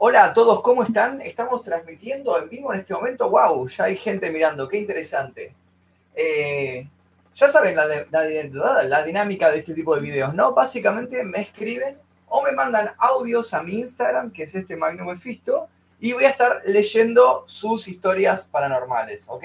[0.00, 1.20] Hola a todos, ¿cómo están?
[1.22, 3.28] Estamos transmitiendo en vivo en este momento.
[3.28, 3.66] ¡Wow!
[3.66, 5.52] Ya hay gente mirando, qué interesante.
[6.14, 6.88] Eh,
[7.34, 10.54] ya saben la, la, dinámica de este tipo de videos, ¿no?
[10.54, 11.98] Básicamente me escriben
[12.28, 15.68] o me mandan audios a mi Instagram, que es este Magnum Mephisto,
[15.98, 19.44] y voy a estar leyendo sus historias paranormales, ¿ok?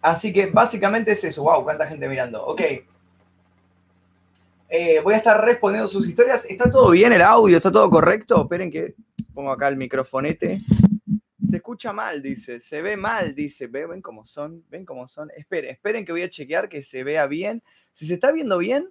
[0.00, 1.42] Así que básicamente es eso.
[1.42, 1.64] ¡Wow!
[1.64, 2.46] ¿Cuánta gente mirando?
[2.46, 2.62] Ok.
[4.72, 6.44] Eh, voy a estar respondiendo sus historias.
[6.44, 7.56] ¿Está todo bien el audio?
[7.56, 8.42] ¿Está todo correcto?
[8.42, 8.94] Esperen que
[9.34, 10.62] pongo acá el microfonete.
[11.44, 12.60] Se escucha mal, dice.
[12.60, 13.66] Se ve mal, dice.
[13.66, 14.64] ¿Ven cómo son?
[14.70, 15.28] ¿Ven cómo son?
[15.36, 17.64] Esperen, esperen que voy a chequear que se vea bien.
[17.94, 18.88] Si se está viendo bien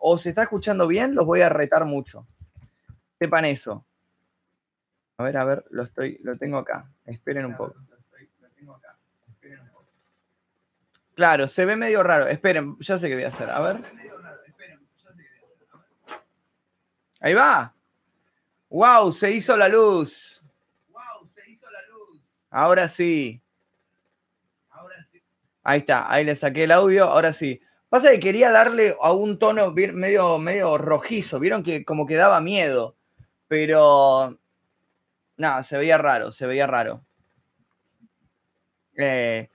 [0.00, 2.26] o se está escuchando bien, los voy a retar mucho.
[3.20, 3.84] Sepan eso.
[5.18, 6.90] A ver, a ver, lo, estoy, lo tengo acá.
[7.04, 7.76] Esperen un poco.
[11.14, 12.26] Claro, se ve medio raro.
[12.26, 13.50] Esperen, ya sé qué voy a hacer.
[13.50, 13.97] A ver.
[17.20, 17.74] Ahí va.
[18.70, 19.12] ¡Wow!
[19.12, 20.42] Se hizo la luz.
[20.90, 21.26] ¡Wow!
[21.26, 22.30] Se hizo la luz.
[22.50, 23.42] Ahora sí.
[24.70, 25.22] Ahora sí.
[25.62, 27.60] Ahí está, ahí le saqué el audio, ahora sí.
[27.88, 31.40] Pasa que quería darle a un tono medio, medio rojizo.
[31.40, 32.96] Vieron que como que daba miedo.
[33.48, 34.38] Pero.
[35.36, 37.04] Nada, se veía raro, se veía raro.
[38.96, 39.48] Eh,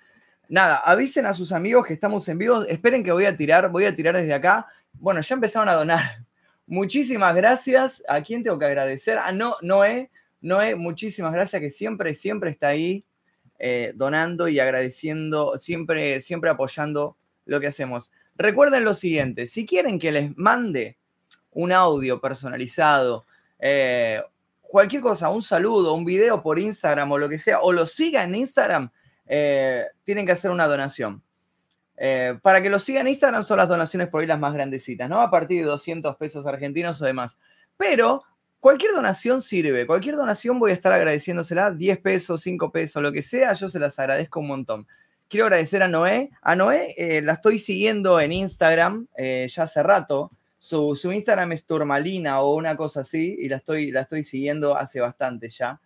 [0.48, 2.64] nada, avisen a sus amigos que estamos en vivo.
[2.64, 4.68] Esperen que voy a tirar, voy a tirar desde acá.
[4.94, 6.26] Bueno, ya empezaron a donar.
[6.68, 8.04] Muchísimas gracias.
[8.08, 9.18] ¿A quién tengo que agradecer?
[9.18, 10.12] A no, Noé.
[10.42, 13.06] Noé, muchísimas gracias que siempre, siempre está ahí
[13.60, 18.12] eh, donando y agradeciendo, siempre, siempre apoyando lo que hacemos.
[18.36, 20.98] Recuerden lo siguiente, si quieren que les mande
[21.52, 23.26] un audio personalizado,
[23.60, 24.22] eh,
[24.60, 28.24] cualquier cosa, un saludo, un video por Instagram o lo que sea, o lo siga
[28.24, 28.90] en Instagram,
[29.28, 31.24] eh, tienen que hacer una donación.
[31.98, 35.22] Eh, para que lo sigan Instagram son las donaciones por ahí las más grandecitas, ¿no?
[35.22, 37.38] A partir de 200 pesos argentinos o demás.
[37.78, 38.24] Pero
[38.60, 43.22] cualquier donación sirve, cualquier donación voy a estar agradeciéndosela, 10 pesos, 5 pesos, lo que
[43.22, 44.88] sea, yo se las agradezco un montón.
[45.28, 46.30] Quiero agradecer a Noé.
[46.42, 50.32] A Noé eh, la estoy siguiendo en Instagram eh, ya hace rato.
[50.60, 55.02] Su, Instagram es Turmalina o una cosa así y la estoy, la estoy siguiendo hace
[55.02, 55.82] bastante ya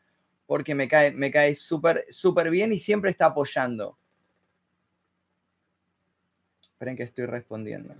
[0.47, 3.97] porque me cae, me cae súper, súper bien y siempre está apoyando.
[6.77, 7.95] Esperen que estoy respondiendo.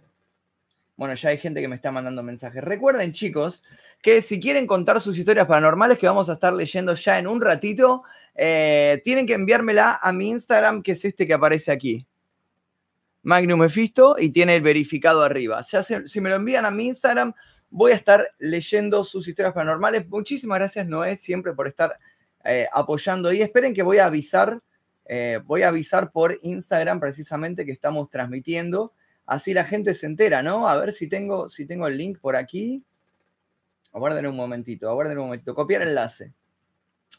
[0.97, 2.63] Bueno, ya hay gente que me está mandando mensajes.
[2.63, 3.63] Recuerden, chicos,
[4.03, 7.41] que si quieren contar sus historias paranormales, que vamos a estar leyendo ya en un
[7.41, 8.03] ratito,
[8.35, 12.05] eh, tienen que enviármela a mi Instagram, que es este que aparece aquí.
[13.23, 15.63] Magnum Mephisto, y tiene el verificado arriba.
[15.63, 17.33] si me lo envían a mi Instagram,
[17.71, 20.07] voy a estar leyendo sus historias paranormales.
[20.07, 21.97] Muchísimas gracias, Noé, siempre por estar
[22.44, 23.33] eh, apoyando.
[23.33, 24.61] Y esperen que voy a avisar
[25.09, 28.94] eh, voy a avisar por Instagram precisamente que estamos transmitiendo.
[29.25, 30.68] Así la gente se entera, ¿no?
[30.68, 32.84] A ver si tengo, si tengo el link por aquí.
[33.94, 35.56] Aguarden un momentito, aguarden un momentito.
[35.56, 36.34] Copiar enlace.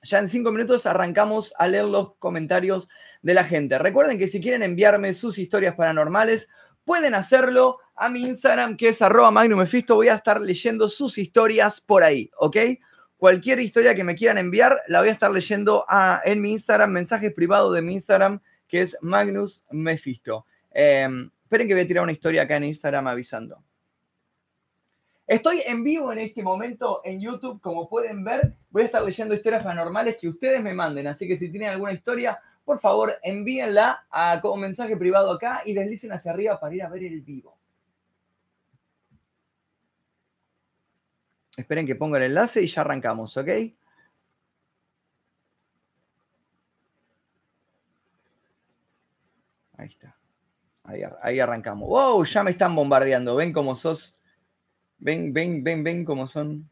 [0.02, 2.88] Ya en cinco minutos arrancamos a leer los comentarios
[3.22, 3.78] de la gente.
[3.78, 6.48] Recuerden que si quieren enviarme sus historias paranormales,
[6.84, 9.96] pueden hacerlo a mi Instagram, que es arroba magnumefisto.
[9.96, 12.56] Voy a estar leyendo sus historias por ahí, ¿ok?
[13.18, 15.84] Cualquier historia que me quieran enviar, la voy a estar leyendo
[16.24, 20.46] en mi Instagram, mensaje privado de mi Instagram, que es Magnus Mephisto.
[20.70, 23.60] Em, esperen que voy a tirar una historia acá en Instagram avisando.
[25.26, 29.34] Estoy en vivo en este momento en YouTube, como pueden ver, voy a estar leyendo
[29.34, 34.06] historias paranormales que ustedes me manden, así que si tienen alguna historia, por favor envíenla
[34.10, 37.58] a, como mensaje privado acá y deslicen hacia arriba para ir a ver el vivo.
[41.58, 43.48] Esperen que ponga el enlace y ya arrancamos, ¿ok?
[49.76, 50.16] Ahí está.
[51.20, 51.88] Ahí, arrancamos.
[51.88, 52.24] ¡Wow!
[52.24, 53.34] Ya me están bombardeando.
[53.34, 54.16] Ven cómo sos.
[54.98, 56.70] Ven, ven, ven, ven cómo son.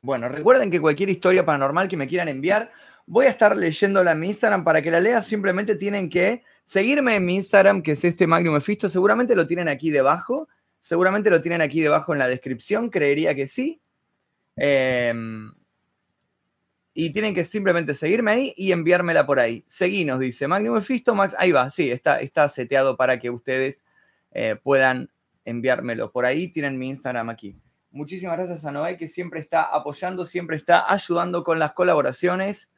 [0.00, 2.72] Bueno, recuerden que cualquier historia paranormal que me quieran enviar,
[3.06, 4.64] voy a estar leyéndola en mi Instagram.
[4.64, 8.54] Para que la lea, simplemente tienen que seguirme en mi Instagram, que es este Magnum
[8.54, 8.88] Mephisto.
[8.88, 10.48] Seguramente lo tienen aquí debajo.
[10.80, 12.90] Seguramente lo tienen aquí debajo en la descripción.
[12.90, 13.80] Creería que sí.
[14.56, 15.52] Em,
[16.94, 19.64] y tienen que simplemente seguirme ahí y enviármela por ahí.
[19.66, 21.14] Seguinos, dice Magnum Mephisto.
[21.14, 23.82] Max, ahí va, sí, está, está seteado para que ustedes
[24.32, 25.10] eh, puedan
[25.44, 26.12] enviármelo.
[26.12, 27.56] Por ahí tienen mi Instagram aquí.
[27.90, 32.70] Muchísimas gracias a Noé, que siempre está apoyando, siempre está ayudando con las colaboraciones.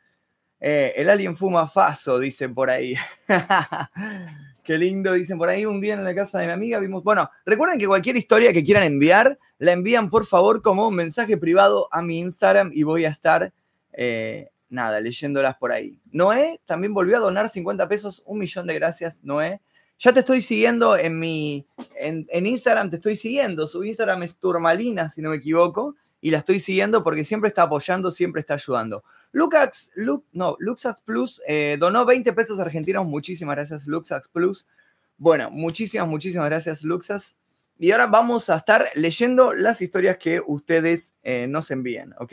[0.66, 2.94] Eh, el alien fuma faso, dicen por ahí.
[4.64, 5.66] Qué lindo, dicen por ahí.
[5.66, 7.04] Un día en la casa de mi amiga vimos.
[7.04, 11.36] Bueno, recuerden que cualquier historia que quieran enviar, la envían por favor como un mensaje
[11.36, 13.52] privado a mi Instagram y voy a estar,
[13.92, 16.00] eh, nada, leyéndolas por ahí.
[16.12, 18.22] Noé también volvió a donar 50 pesos.
[18.24, 19.60] Un millón de gracias, Noé.
[19.98, 21.66] Ya te estoy siguiendo en mi,
[22.00, 23.66] en, Instagram te estoy siguiendo.
[23.66, 27.64] Su Instagram es Turmalina, si no me equivoco, y la estoy siguiendo porque siempre está
[27.64, 29.04] apoyando, siempre está ayudando.
[29.34, 29.90] Luxax,
[30.32, 33.04] no, Luxax Plus eh, donó 20 pesos argentinos.
[33.04, 34.68] Muchísimas gracias, Luxax Plus.
[35.16, 37.36] Bueno, muchísimas, muchísimas gracias, Luxas.
[37.76, 42.32] Y ahora vamos a estar leyendo las historias que ustedes eh, nos envían, ¿ok?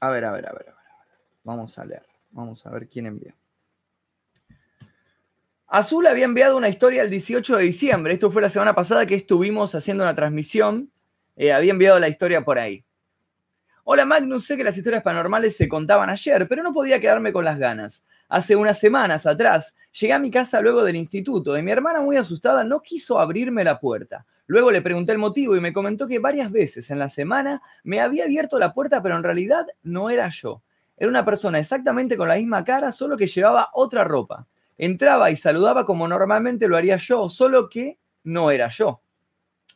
[0.00, 0.74] A ver, a ver, a ver, a ver.
[1.44, 2.04] Vamos a leer.
[2.30, 3.36] Vamos a ver quién envía.
[5.68, 8.14] Azul había enviado una historia el 18 de diciembre.
[8.14, 10.90] Esto fue la semana pasada que estuvimos haciendo una transmisión.
[11.36, 12.82] Eh, había enviado la historia por ahí.
[13.84, 17.44] Hola Magnus, sé que las historias paranormales se contaban ayer, pero no podía quedarme con
[17.44, 18.04] las ganas.
[18.28, 22.16] Hace unas semanas atrás llegué a mi casa luego del instituto y mi hermana muy
[22.16, 24.26] asustada no quiso abrirme la puerta.
[24.48, 28.00] Luego le pregunté el motivo y me comentó que varias veces en la semana me
[28.00, 30.62] había abierto la puerta, pero en realidad no era yo.
[30.96, 34.46] Era una persona exactamente con la misma cara, solo que llevaba otra ropa.
[34.78, 39.00] Entraba y saludaba como normalmente lo haría yo, solo que no era yo.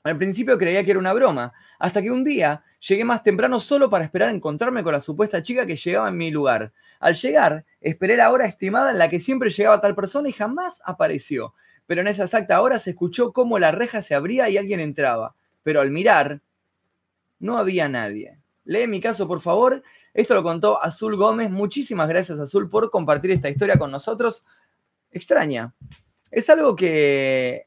[0.02, 3.90] Al principio creía que era una broma, hasta que un día llegué más temprano solo
[3.90, 6.72] para esperar encontrarme con la supuesta chica que llegaba en mi lugar.
[7.00, 10.80] Al llegar, esperé la hora estimada en la que siempre llegaba tal persona y jamás
[10.84, 11.54] apareció.
[11.86, 15.34] Pero en esa exacta hora se escuchó cómo la reja se abría y alguien entraba.
[15.62, 16.40] Pero al mirar,
[17.38, 18.38] no había nadie.
[18.64, 19.82] Lee mi caso, por favor.
[20.14, 21.50] Esto lo contó Azul Gómez.
[21.50, 24.44] Muchísimas gracias, Azul, por compartir esta historia con nosotros.
[25.10, 25.74] Extraña.
[26.30, 27.66] Es algo que.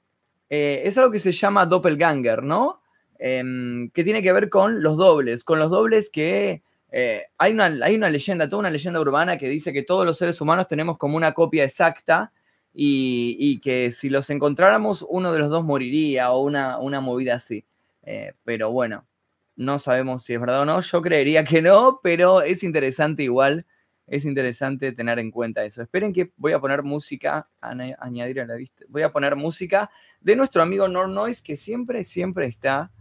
[0.55, 2.79] Eh, es algo que se llama doppelganger, ¿no?
[3.17, 6.61] Em, que tiene que ver con los dobles, con los dobles que
[6.91, 10.15] eh, hay, una, hay una leyenda, toda una leyenda urbana que dice que todos los
[10.15, 12.31] seres humanos tenemos como una copia exacta
[12.71, 17.65] y, que si los encontráramos uno de los dos moriría o una, una movida así.
[18.03, 19.07] Eh, pero bueno,
[19.55, 20.81] no sabemos si es verdad o no.
[20.81, 23.65] Yo creería que no, pero es interesante igual.
[24.05, 25.81] Es interesante tener en cuenta eso.
[25.81, 28.83] Esperen que voy a poner música, añadir a la vista.
[28.89, 29.89] Voy a poner música
[30.19, 32.91] de nuestro amigo Nor Noise, que siempre, siempre está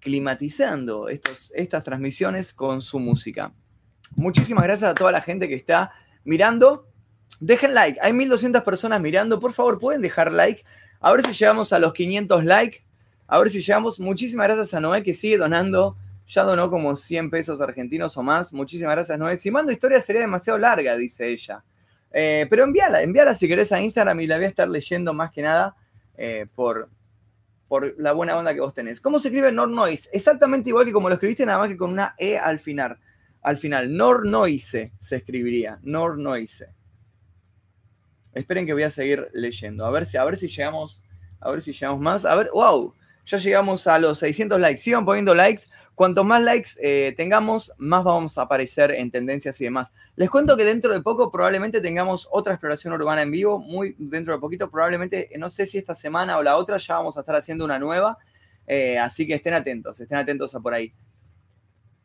[0.00, 3.54] climatizando estos, estas transmisiones con su música.
[4.16, 5.92] Muchísimas gracias a toda la gente que está
[6.24, 6.88] mirando.
[7.40, 9.40] Dejen like, hay 1200 personas mirando.
[9.40, 10.64] Por favor, pueden dejar like.
[11.00, 12.84] A ver si llegamos a los 500 likes.
[13.26, 13.98] A ver si llegamos.
[14.00, 15.96] Muchísimas gracias a Noé que sigue donando.
[16.26, 18.52] Ya donó como 100 pesos argentinos o más.
[18.52, 19.36] Muchísimas gracias, Noé.
[19.36, 21.62] Si mando historia sería demasiado larga, dice ella.
[22.12, 25.32] Eh, pero envíala, envíala si querés a Instagram y la voy a estar leyendo más
[25.32, 25.74] que nada
[26.16, 26.88] eh, por,
[27.66, 29.00] por la buena onda que vos tenés.
[29.00, 30.08] ¿Cómo se escribe Nor Noise?
[30.12, 32.98] Exactamente igual que como lo escribiste, nada más que con una E al final.
[33.42, 35.78] Al final, Nor Noise se escribiría.
[35.82, 36.68] Nor Noise.
[38.32, 39.84] Esperen que voy a seguir leyendo.
[39.84, 41.02] A ver si, a ver si llegamos.
[41.40, 42.24] A ver si llegamos más.
[42.24, 42.94] A ver, wow.
[43.26, 44.82] Ya llegamos a los 600 likes.
[44.82, 45.64] Sigan poniendo likes.
[45.94, 49.92] Cuanto más likes eh, tengamos, más vamos a aparecer en tendencias y demás.
[50.16, 54.34] Les cuento que dentro de poco probablemente tengamos otra exploración urbana en vivo, muy dentro
[54.34, 57.36] de poquito, probablemente, no sé si esta semana o la otra, ya vamos a estar
[57.36, 58.18] haciendo una nueva.
[58.66, 60.92] Eh, así que estén atentos, estén atentos a por ahí.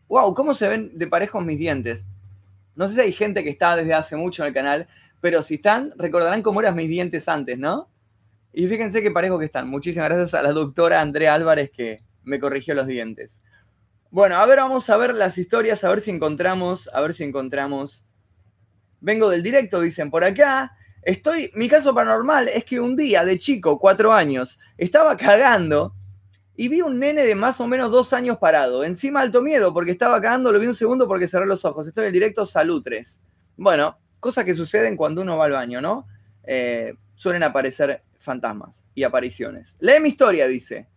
[0.07, 0.35] ¡Wow!
[0.35, 2.05] ¿Cómo se ven de parejos mis dientes?
[2.75, 4.87] No sé si hay gente que está desde hace mucho en el canal,
[5.19, 7.89] pero si están, recordarán cómo eran mis dientes antes, ¿no?
[8.53, 9.67] Y fíjense qué parejo que están.
[9.67, 13.41] Muchísimas gracias a la doctora Andrea Álvarez que me corrigió los dientes.
[14.11, 17.23] Bueno, a ver, vamos a ver las historias, a ver si encontramos, a ver si
[17.23, 18.07] encontramos.
[19.01, 20.75] Vengo del directo, dicen por acá.
[21.03, 25.93] Estoy, mi caso paranormal es que un día de chico, cuatro años, estaba cagando
[26.55, 28.83] y vi un nene de más o menos dos años parado.
[28.83, 31.87] Encima alto miedo porque estaba cagando, lo vi un segundo porque cerré los ojos.
[31.87, 33.21] Estoy en el directo Salutres.
[33.57, 36.07] Bueno, cosas que suceden cuando uno va al baño, ¿no?
[36.43, 39.77] Eh, suelen aparecer fantasmas y apariciones.
[39.79, 40.87] Lee mi historia, dice.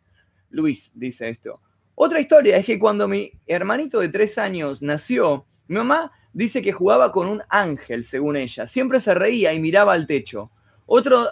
[0.49, 1.61] Luis dice esto.
[1.95, 6.73] Otra historia es que cuando mi hermanito de tres años nació, mi mamá dice que
[6.73, 8.67] jugaba con un ángel, según ella.
[8.67, 10.51] Siempre se reía y miraba al techo.
[10.87, 11.29] Otro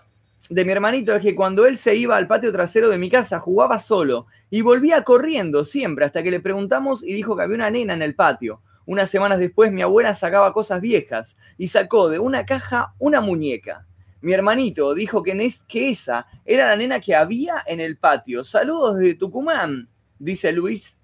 [0.49, 3.40] de mi hermanito es que cuando él se iba al patio trasero de mi casa,
[3.40, 7.71] jugaba solo y volvía corriendo siempre hasta que le preguntamos y dijo que había una
[7.71, 8.61] nena en el patio.
[8.87, 13.87] Unas semanas después mi abuela sacaba cosas viejas y sacó de una caja una muñeca.
[14.21, 18.45] Mi hermanito dijo que, que esa era la nena que había en el patio.
[18.45, 19.88] Saludos de Tucumán
[20.21, 21.00] dice Luis,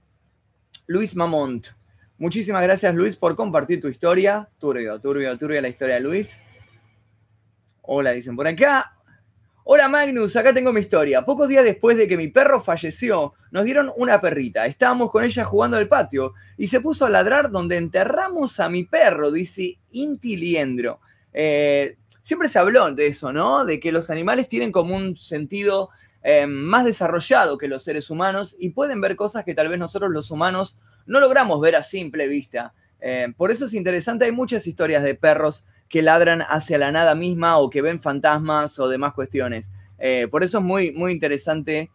[0.87, 1.67] Luis Mamont.
[2.19, 4.49] Muchísimas gracias, Luis, por compartir tu historia.
[4.59, 6.39] Turbio, turbio, turbio la historia de Luis.
[7.83, 8.93] Hola, dicen por acá.
[9.65, 11.25] Hola Magnus, acá tengo mi historia.
[11.25, 14.67] Pocos días después de que mi perro falleció, nos dieron una perrita.
[14.67, 18.85] Estábamos con ella jugando al patio y se puso a ladrar donde enterramos a mi
[18.85, 21.01] perro, dice Inti Liendro.
[21.33, 23.65] Eh, siempre se habló de eso, ¿no?
[23.65, 25.91] De que los animales tienen como un sentido
[26.23, 30.11] eh, más desarrollado que los seres humanos y pueden ver cosas que tal vez nosotros
[30.11, 32.75] los humanos no logramos ver a simple vista.
[33.01, 37.15] Eh, por eso es interesante, hay muchas historias de perros que ladran hacia la nada
[37.15, 39.71] misma o que ven fantasmas o demás cuestiones.
[39.99, 41.91] Eh, por eso es muy, muy interesante,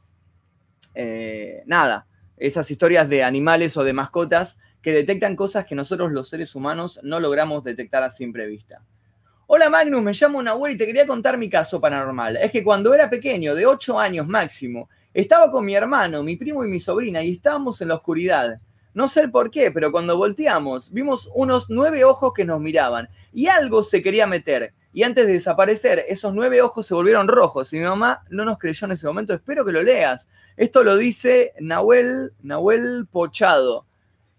[1.66, 6.56] nada, esas historias de animales o de mascotas que detectan cosas que nosotros los seres
[6.56, 8.82] humanos no logramos detectar a simple vista.
[9.54, 12.38] Hola Magnus, me llamo Nahuel y te quería contar mi caso paranormal.
[12.38, 16.64] Es que cuando era pequeño, de 8 años máximo, estaba con mi hermano, mi primo
[16.64, 18.62] y mi sobrina y estábamos en la oscuridad.
[18.94, 23.10] No sé el por qué, pero cuando volteamos, vimos unos nueve ojos que nos miraban
[23.34, 24.74] y algo se quería meter.
[24.94, 28.58] Y antes de desaparecer, esos nueve ojos se volvieron rojos y mi mamá no nos
[28.58, 29.34] creyó en ese momento.
[29.34, 30.30] Espero que lo leas.
[30.56, 33.86] Esto lo dice Nahuel, Nahuel Pochado.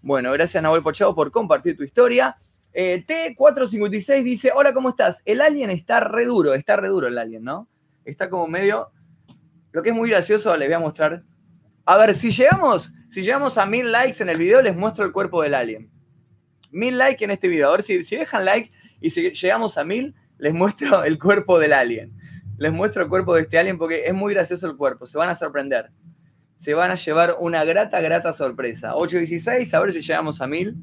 [0.01, 2.35] Bueno, gracias Nahuel Pochado por compartir tu historia.
[2.73, 5.23] Eh, T456 dice, hola, ¿cómo estás?
[5.25, 7.69] El alien está re duro, está re duro el alien, ¿no?
[8.05, 8.91] Está como medio...
[9.73, 11.23] Lo que es muy gracioso, les voy a mostrar.
[11.87, 15.13] A ver, si llegamos, si llegamos a mil likes en el video, les muestro el
[15.13, 15.91] cuerpo del alien.
[16.71, 17.69] Mil likes en este video.
[17.69, 21.59] A ver si, si dejan like y si llegamos a mil, les muestro el cuerpo
[21.59, 22.13] del alien.
[22.59, 25.07] Les muestro el cuerpo de este alien porque es muy gracioso el cuerpo.
[25.07, 25.91] Se van a sorprender
[26.63, 28.93] se van a llevar una grata, grata sorpresa.
[28.95, 30.77] 8.16, a ver si llegamos a 1000.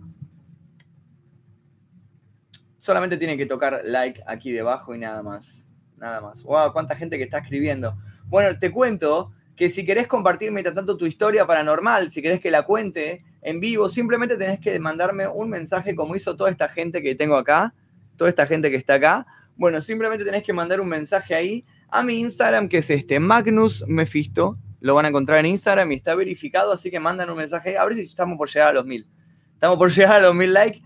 [2.90, 5.68] Solamente tienen que tocar like aquí debajo y nada más.
[5.98, 6.42] Nada más.
[6.42, 6.74] ¡Wow!
[6.74, 7.96] ¿Cuánta gente que está escribiendo?
[8.26, 12.50] Bueno, te cuento que si querés compartir mientras tanto tu historia paranormal, si querés que
[12.50, 17.04] la cuente en vivo, simplemente tenés que mandarme un mensaje como hizo toda esta gente
[17.04, 17.76] que tengo acá,
[18.18, 19.28] toda esta gente que está acá.
[19.56, 23.86] Bueno, simplemente tenés que mandar un mensaje ahí a mi Instagram, que es este, Magnus
[23.88, 27.78] Mefisto, lo van a encontrar en Instagram y está verificado, así que mandan un mensaje,
[27.78, 29.08] a ver si estamos por llegar a los mil.
[29.54, 30.82] Estamos por llegar a los mil likes.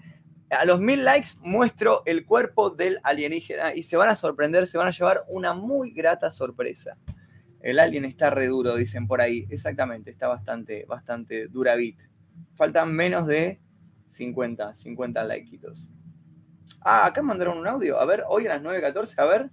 [0.53, 4.77] A los mil likes muestro el cuerpo del alienígena y se van a sorprender, se
[4.77, 6.97] van a llevar una muy grata sorpresa.
[7.61, 9.47] El alien está re duro, dicen por ahí.
[9.49, 11.99] Exactamente, está bastante, bastante duravit.
[12.55, 13.61] Faltan menos de
[14.09, 15.89] 50, 50 likeitos.
[16.81, 17.99] Ah, acá mandaron un audio.
[17.99, 19.49] A ver, hoy a las 9.14, a ver.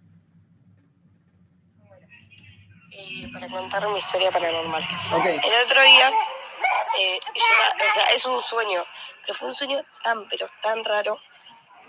[3.33, 4.83] para contar mi historia paranormal.
[4.83, 6.09] El otro día,
[6.99, 8.80] eh, o sea, es un sueño,
[9.30, 11.16] pero fue un sueño tan, pero tan raro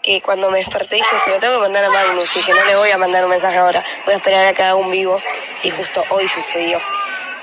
[0.03, 2.63] que cuando me desperté dije, se lo tengo que mandar a Magnus y que no
[2.65, 5.19] le voy a mandar un mensaje ahora, voy a esperar a que haga un vivo
[5.63, 6.79] y justo hoy sucedió.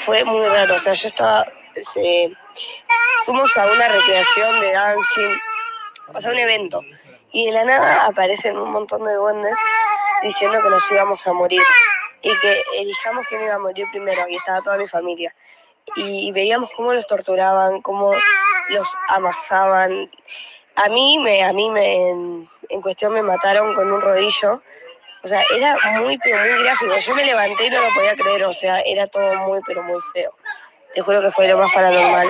[0.04, 1.44] Fue muy raro, o sea, yo estaba,
[3.24, 5.40] fuimos a una recreación de dancing,
[6.14, 6.80] o sea, un evento,
[7.32, 9.58] y de la nada aparecen un montón de duendes
[10.22, 11.62] diciendo que nos íbamos a morir
[12.22, 15.34] y que elijamos quién iba a morir primero y estaba toda mi familia.
[15.96, 18.12] Y veíamos cómo los torturaban, cómo
[18.70, 20.10] los amasaban.
[20.76, 24.60] A mí, me, a mí me, en, cuestión me mataron con un rodillo.
[25.22, 26.96] O sea, era muy, pero muy gráfico.
[26.98, 28.44] Yo me levanté y no lo podía creer.
[28.44, 30.32] O sea, era todo muy, pero muy feo.
[30.94, 32.28] Te juro que fue lo más paranormal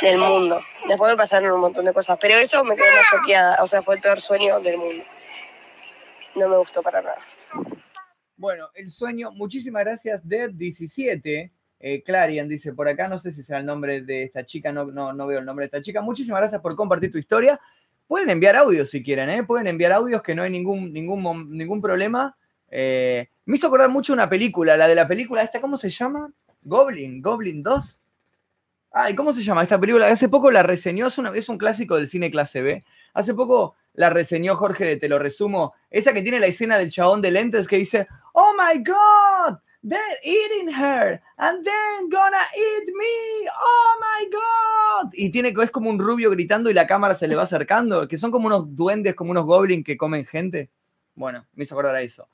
[0.00, 0.60] del mundo.
[0.88, 2.18] Después me pasaron un montón de cosas.
[2.20, 3.62] Pero eso me quedé más choqueada.
[3.62, 5.04] O sea, fue el peor sueño del mundo.
[6.34, 7.18] No me gustó para nada.
[8.36, 11.52] Bueno, el sueño, muchísimas gracias, Dead17.
[11.84, 14.84] Eh, Clarion dice por acá, no sé si será el nombre de esta chica, no,
[14.84, 16.00] no, no veo el nombre de esta chica.
[16.00, 17.60] Muchísimas gracias por compartir tu historia.
[18.06, 19.42] Pueden enviar audios si quieren, ¿eh?
[19.42, 22.36] Pueden enviar audios que no hay ningún, ningún, ningún problema.
[22.70, 26.32] Eh, me hizo acordar mucho una película, la de la película esta, ¿cómo se llama?
[26.62, 28.00] Goblin, Goblin 2.
[28.92, 30.06] Ay, ¿cómo se llama esta película?
[30.06, 32.84] Hace poco la reseñó, es, un clásico del cine clase B.
[33.14, 36.90] Hace poco la reseñó Jorge de Te lo resumo, esa que tiene la escena del
[36.90, 42.86] chabón de lentes que dice, oh my god, they're eating her, and then gonna eat
[42.86, 45.12] me, oh my god.
[45.14, 48.16] Y tiene, es como un rubio gritando y la cámara se le va acercando, que
[48.16, 50.70] son como unos duendes, como unos goblins que comen gente.
[51.14, 52.28] Bueno, me hizo acordar a eso.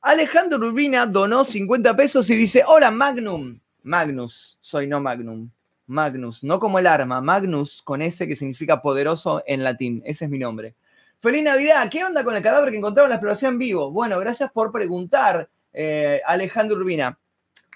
[0.00, 3.58] Alejandro Rubina donó 50 pesos y dice, hola Magnum.
[3.82, 5.50] Magnus, soy no Magnum.
[5.86, 10.02] Magnus, no como el arma, Magnus con S que significa poderoso en latín.
[10.06, 10.74] Ese es mi nombre.
[11.20, 11.88] Feliz Navidad.
[11.90, 13.90] ¿Qué onda con el cadáver que encontraron en la exploración vivo?
[13.90, 17.18] Bueno, gracias por preguntar, eh, Alejandro Urbina.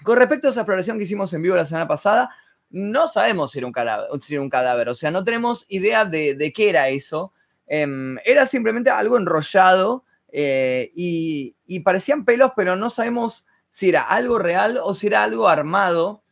[0.03, 2.29] Con respecto a esa exploración que hicimos en vivo la semana pasada,
[2.69, 6.05] no sabemos si era un cadáver, si era un cadáver o sea, no tenemos idea
[6.05, 7.33] de, qué era eso.
[7.67, 14.39] Em, era simplemente algo enrollado eh, y, parecían pelos, pero no sabemos si era algo
[14.39, 16.23] real o si era algo armado.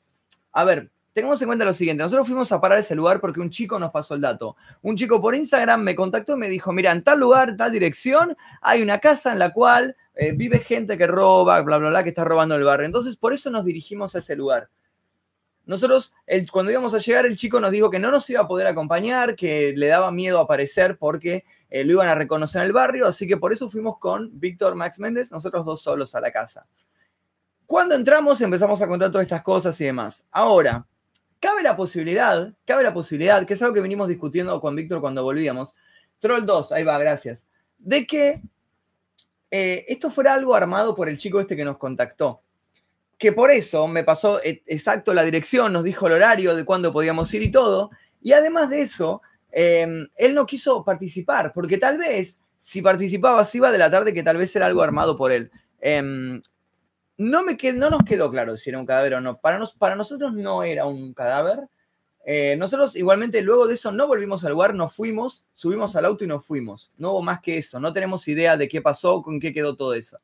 [0.52, 3.50] A ver, Tengamos en cuenta lo siguiente, nosotros fuimos a parar ese lugar porque un
[3.50, 4.56] chico nos pasó el dato.
[4.84, 7.72] Un chico por Instagram me contactó y me dijo, mira, en tal lugar, en tal
[7.72, 12.04] dirección, hay una casa en la cual eh, vive gente que roba, bla, bla, bla,
[12.04, 12.86] que está robando el barrio.
[12.86, 14.70] Entonces, por eso nos dirigimos a ese lugar.
[15.66, 16.14] Nosotros,
[16.52, 19.36] cuando íbamos a llegar, el chico nos dijo que no nos iba a poder acompañar,
[19.36, 23.28] que le daba miedo aparecer porque eh, lo iban a reconocer en el barrio, así
[23.28, 26.66] que por eso fuimos con Víctor Max Méndez, nosotros dos solos a la casa.
[27.66, 30.26] Cuando entramos empezamos a contar todas estas cosas y demás.
[30.32, 30.86] Ahora,
[31.40, 35.24] Cabe la posibilidad, cabe la posibilidad, que es algo que venimos discutiendo con Víctor cuando
[35.24, 35.76] volvíamos,
[36.20, 37.46] Troll 2, ahí va, gracias,
[37.78, 38.42] de que
[39.52, 42.42] eh, esto fuera algo armado por el chico este que nos contactó.
[43.18, 46.94] Que por eso me pasó e, exacto la dirección, nos dijo el horario de cuándo
[46.94, 47.92] podíamos ir y todo.
[48.22, 53.60] Y además de eso, em, él no quiso participar, porque tal vez si participaba, si
[53.60, 55.52] iba de la tarde, que tal vez era algo armado por él.
[55.80, 56.42] Em,
[57.18, 59.40] no, me no nos quedó claro si era un cadáver o no.
[59.40, 61.68] Para, nos, para nosotros no era un cadáver.
[62.30, 66.26] Eh, nosotros igualmente luego de eso no volvimos al lugar, nos fuimos, subimos al auto
[66.26, 66.92] y nos fuimos.
[66.98, 67.80] No hubo más que eso.
[67.80, 70.20] No tenemos idea de qué pasó, con qué quedó todo eso.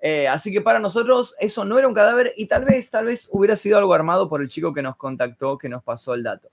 [0.00, 3.28] Eh, así que para nosotros eso no era un cadáver y tal vez, tal vez
[3.30, 6.50] hubiera sido algo armado por el chico que nos contactó, que nos pasó el dato.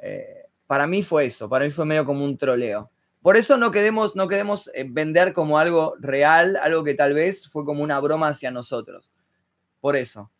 [0.00, 2.90] Eh, para mí fue eso, para mí fue medio como un troleo.
[3.22, 7.64] Por eso no queremos, no queremos vender como algo real, algo que tal vez fue
[7.64, 9.12] como una broma hacia nosotros.
[9.80, 10.32] Por eso.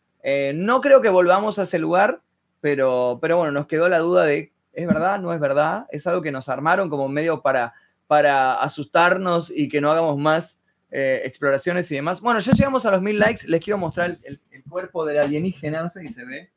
[0.55, 2.21] No creo que volvamos a ese lugar,
[2.67, 5.21] pero, pero bueno, nos quedó la duda de, ¿es verdad?
[5.21, 5.85] ¿No es verdad?
[5.89, 7.73] Es algo que nos armaron como medio para,
[8.07, 10.59] para asustarnos y que no hagamos más
[10.91, 12.19] eh, exploraciones y demás.
[12.19, 15.89] Bueno, ya llegamos a los mil likes, les quiero mostrar el, cuerpo del alienígena, no
[15.89, 16.51] sé si se ve.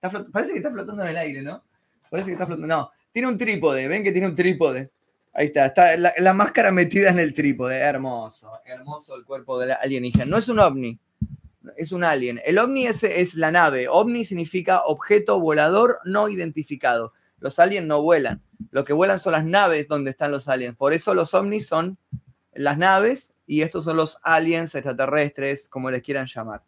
[0.00, 1.62] parece que está flotando en el aire, ¿no?
[2.08, 2.66] Parece que está flotando.
[2.66, 4.90] No, tiene un trípode, ven que tiene un trípode.
[5.34, 7.76] Ahí está, está la, máscara metida en el trípode.
[7.76, 10.24] Hermoso, hermoso el cuerpo del alienígena.
[10.24, 10.98] No es un ovni,
[11.76, 12.40] es un alien.
[12.44, 13.88] El ovni es, es la nave.
[13.88, 17.12] Ovni significa objeto volador no identificado.
[17.38, 18.42] Los aliens no vuelan.
[18.70, 20.76] Lo que vuelan son las naves donde están los aliens.
[20.76, 21.98] Por eso los ovnis son
[22.54, 26.62] las naves y estos son los aliens extraterrestres, como les quieran llamar.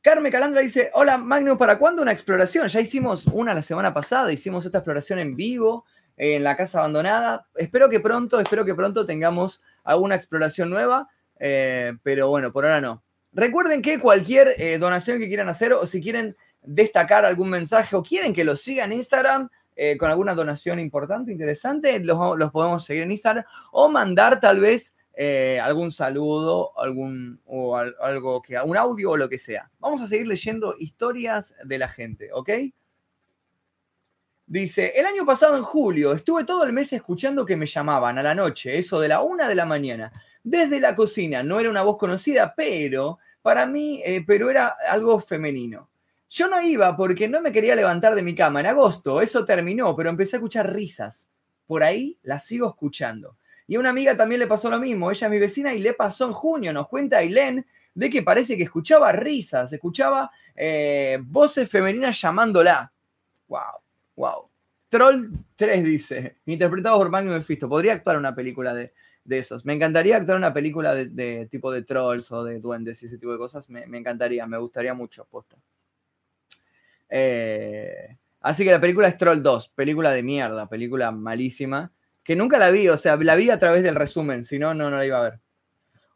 [0.00, 2.68] Carmen Calandra dice, hola Magnus, ¿para cuándo una exploración?
[2.68, 5.84] Ya hicimos una la semana pasada, hicimos esta exploración en vivo
[6.16, 7.46] en la casa abandonada.
[7.54, 11.08] Espero que pronto, espero que pronto tengamos alguna exploración nueva,
[11.38, 13.02] eh, pero bueno, por ahora no.
[13.32, 18.02] Recuerden que cualquier eh, donación que quieran hacer o si quieren destacar algún mensaje o
[18.02, 23.04] quieren que los sigan en Instagram eh, con alguna donación importante, interesante, los, podemos seguir
[23.04, 24.94] en Instagram o mandar tal vez
[25.62, 29.68] algún saludo, algún o algo que un audio o lo que sea.
[29.80, 32.50] Vamos a seguir leyendo historias de la gente, ¿ok?
[34.48, 38.22] Dice, el año pasado en julio estuve todo el mes escuchando que me llamaban a
[38.22, 40.10] la noche, eso de la una de la mañana,
[40.42, 41.42] desde la cocina.
[41.42, 45.88] No era una voz conocida, pero para mí, eh, pero era algo femenino.
[46.30, 48.60] Yo no iba porque no me quería levantar de mi cama.
[48.60, 51.30] En agosto eso terminó, pero empecé a escuchar risas.
[51.66, 53.36] Por ahí las sigo escuchando.
[53.66, 55.10] Y a una amiga también le pasó lo mismo.
[55.10, 56.72] Ella es mi vecina y le pasó en junio.
[56.72, 62.92] Nos cuenta Ailén de que parece que escuchaba risas, escuchaba eh, voces femeninas llamándola.
[63.48, 63.80] ¡Wow!
[64.14, 64.48] Wow.
[64.88, 67.68] Troll 3 dice, interpretado por Magnum Mephisto.
[67.68, 68.92] Podría actuar una película de,
[69.36, 69.64] esos.
[69.66, 73.32] Me encantaría actuar una película de, tipo de trolls o de duendes y ese tipo
[73.32, 73.68] de cosas.
[73.68, 75.56] Me, encantaría, me gustaría mucho, posta.
[77.10, 82.58] Eh, así que la película es Troll 2, película de mierda, película malísima, que nunca
[82.58, 85.06] la vi, o sea, la vi a través del resumen, si no, no, no la
[85.06, 85.40] iba a ver.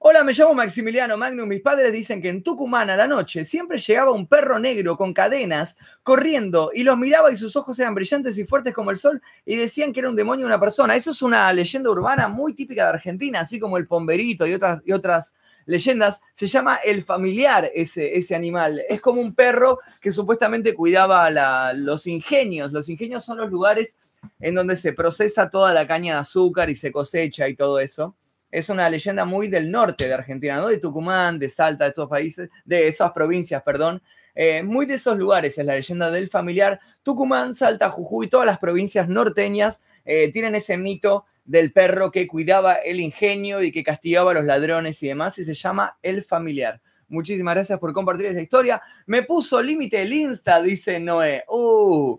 [0.04, 1.48] Hola, me llamo Maximiliano Magnum.
[1.48, 5.14] Mis padres dicen que en Tucumán a la noche siempre llegaba un perro negro con
[5.14, 9.22] cadenas corriendo y los miraba y sus ojos eran brillantes y fuertes como el sol
[9.46, 10.96] y decían que era un demonio una persona.
[10.96, 14.82] Eso es una leyenda urbana muy típica de Argentina, así como el pomberito y otras,
[14.84, 15.34] y otras
[15.66, 16.20] leyendas.
[16.34, 18.82] Se llama el familiar ese, ese animal.
[18.88, 21.30] Es como un perro que supuestamente cuidaba
[21.74, 22.72] los ingenios.
[22.72, 23.94] Los ingenios son los lugares
[24.40, 28.16] en donde se procesa toda la caña de azúcar y se cosecha y todo eso
[28.52, 30.68] es una leyenda muy del norte de Argentina, ¿no?
[30.68, 34.02] De Tucumán, de Salta, de estos países, de esas provincias, perdón.
[34.34, 36.78] Eh, muy de esos lugares es la leyenda del familiar.
[37.02, 42.74] Tucumán, Salta, Jujuy, todas las provincias norteñas eh, tienen ese mito del perro que cuidaba
[42.74, 46.80] el ingenio y que castigaba a los ladrones y demás, y se llama el familiar.
[47.08, 48.82] Muchísimas gracias por compartir esta historia.
[49.06, 51.44] Me puso límite el Insta, dice Noé.
[51.48, 52.18] Uh,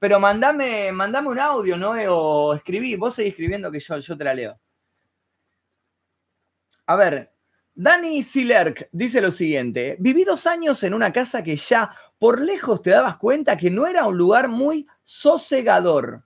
[0.00, 2.96] pero mandame, mandame un audio, Noé, o escribí.
[2.96, 4.58] Vos seguís escribiendo que yo, yo te la leo.
[6.90, 7.32] A ver,
[7.72, 12.82] Dani Silerk dice lo siguiente: Viví dos años en una casa que ya por lejos
[12.82, 16.24] te dabas cuenta que no era un lugar muy sosegador.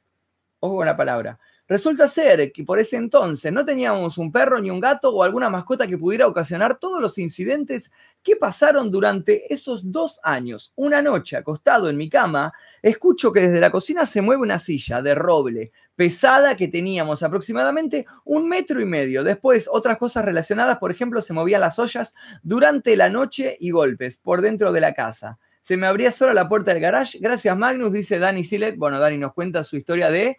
[0.61, 1.39] Ojo con la palabra.
[1.69, 5.51] Resulta ser que por ese entonces no teníamos un perro ni un gato o alguna
[5.51, 7.91] mascota que pudiera ocasionar todos los incidentes
[8.23, 10.73] que pasaron durante esos dos años.
[10.77, 15.03] Una noche, acostado en mi cama, escucho que desde la cocina se mueve una silla
[15.03, 19.23] de roble pesada que teníamos aproximadamente un metro y medio.
[19.23, 24.17] Después, otras cosas relacionadas, por ejemplo, se movían las ollas durante la noche y golpes
[24.17, 25.39] por dentro de la casa.
[25.63, 27.19] Se me abría sola la puerta del garage.
[27.21, 28.77] Gracias, Magnus, dice Dani Silet.
[28.77, 30.37] Bueno, Dani nos cuenta su historia de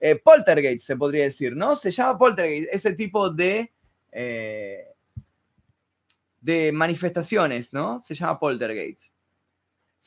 [0.00, 1.74] eh, poltergeist, se podría decir, ¿no?
[1.74, 3.72] Se llama poltergeist, ese tipo de,
[4.12, 4.84] eh,
[6.40, 8.00] de manifestaciones, ¿no?
[8.02, 9.12] Se llama poltergeist.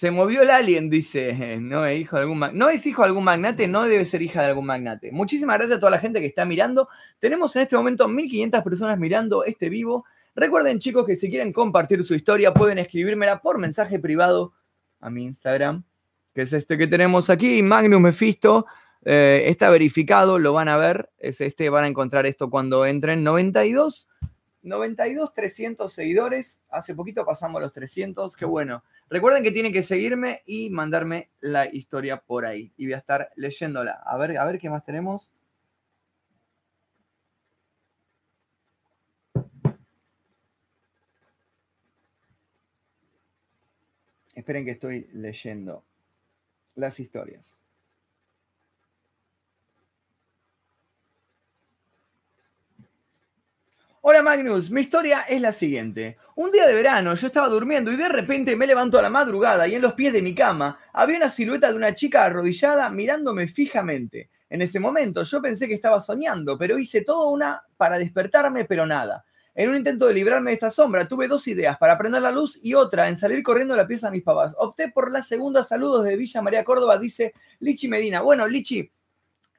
[0.01, 1.57] Se movió el alien, dice.
[1.61, 2.57] No es hijo de algún magnate.
[2.57, 5.11] No es hijo de algún magnate, no debe ser hija de algún magnate.
[5.11, 6.89] Muchísimas gracias a toda la gente que está mirando.
[7.19, 10.03] Tenemos en este momento 1500 personas mirando este vivo.
[10.33, 14.53] Recuerden, chicos, que si quieren compartir su historia, pueden escribírmela por mensaje privado
[15.01, 15.83] a mi Instagram,
[16.33, 18.65] que es este que tenemos aquí, Magnus Mephisto.
[19.05, 21.11] Eh, está verificado, lo van a ver.
[21.19, 23.23] Es este, van a encontrar esto cuando entren.
[23.23, 24.09] 92,
[24.63, 26.59] 92, 300 seguidores.
[26.71, 28.81] Hace poquito pasamos los 300, qué bueno.
[29.11, 32.71] Recuerden que tienen que seguirme y mandarme la historia por ahí.
[32.77, 34.01] Y voy a estar leyéndola.
[34.05, 35.33] A ver, a ver qué más tenemos.
[44.33, 45.83] Esperen que estoy leyendo
[46.75, 47.60] las historias.
[54.03, 56.17] Hola Magnus, mi historia es la siguiente.
[56.33, 59.67] Un día de verano yo estaba durmiendo y de repente me levanto a la madrugada
[59.67, 63.47] y en los pies de mi cama había una silueta de una chica arrodillada mirándome
[63.47, 64.31] fijamente.
[64.49, 68.87] En ese momento yo pensé que estaba soñando, pero hice todo una para despertarme, pero
[68.87, 69.23] nada.
[69.53, 72.57] En un intento de librarme de esta sombra, tuve dos ideas, para prender la luz
[72.59, 74.55] y otra en salir corriendo a la pieza de mis papás.
[74.57, 75.63] Opté por la segunda.
[75.63, 78.21] Saludos de Villa María Córdoba, dice Lichi Medina.
[78.21, 78.91] Bueno, Lichi,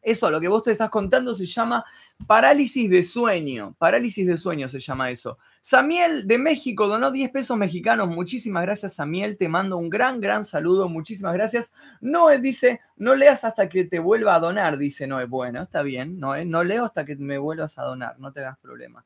[0.02, 1.84] eso, lo que vos te estás contando se llama
[2.26, 3.74] parálisis de sueño.
[3.78, 5.38] Parálisis de sueño se llama eso.
[5.60, 8.08] Samiel de México donó 10 pesos mexicanos.
[8.08, 9.36] Muchísimas gracias, Samiel.
[9.36, 10.88] Te mando un gran, gran saludo.
[10.88, 11.72] Muchísimas gracias.
[12.00, 14.76] Noé dice, no leas hasta que te vuelva a donar.
[14.76, 16.44] Dice Noé, bueno, está bien, Noé.
[16.44, 18.18] No leo hasta que me vuelvas a donar.
[18.18, 19.04] No te hagas problema.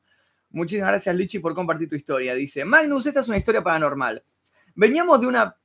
[0.49, 2.33] Muchísimas gracias, Lichi, por compartir tu historia.
[2.33, 4.23] Dice, Magnus, esta es una historia paranormal.
[4.73, 5.55] Veníamos de una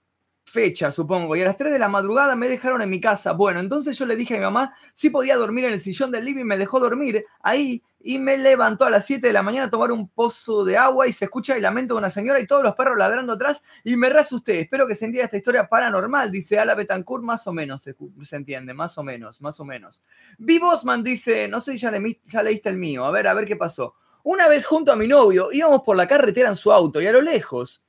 [0.44, 3.32] fecha, supongo, y a las 3 de la madrugada me dejaron en mi casa.
[3.32, 6.24] Bueno, entonces yo le dije a mi mamá si podía dormir en el sillón del
[6.24, 9.70] living, me dejó dormir ahí y me levantó a las 7 de la mañana a
[9.70, 12.62] tomar un pozo de agua y se escucha el lamento de una señora y todos
[12.62, 14.60] los perros ladrando atrás y me reasusté.
[14.60, 18.74] Espero que se entienda esta historia paranormal, dice Ala Betancourt, más o menos, se, entiende,
[18.74, 20.04] más o menos, más o menos.
[20.38, 23.34] Vi Bosman dice, no sé si ya, le, ya leíste el mío, a ver, a
[23.34, 23.94] ver qué pasó.
[24.24, 27.12] Una vez junto a mi novio íbamos por la carretera en su auto y a
[27.12, 27.82] lo lejos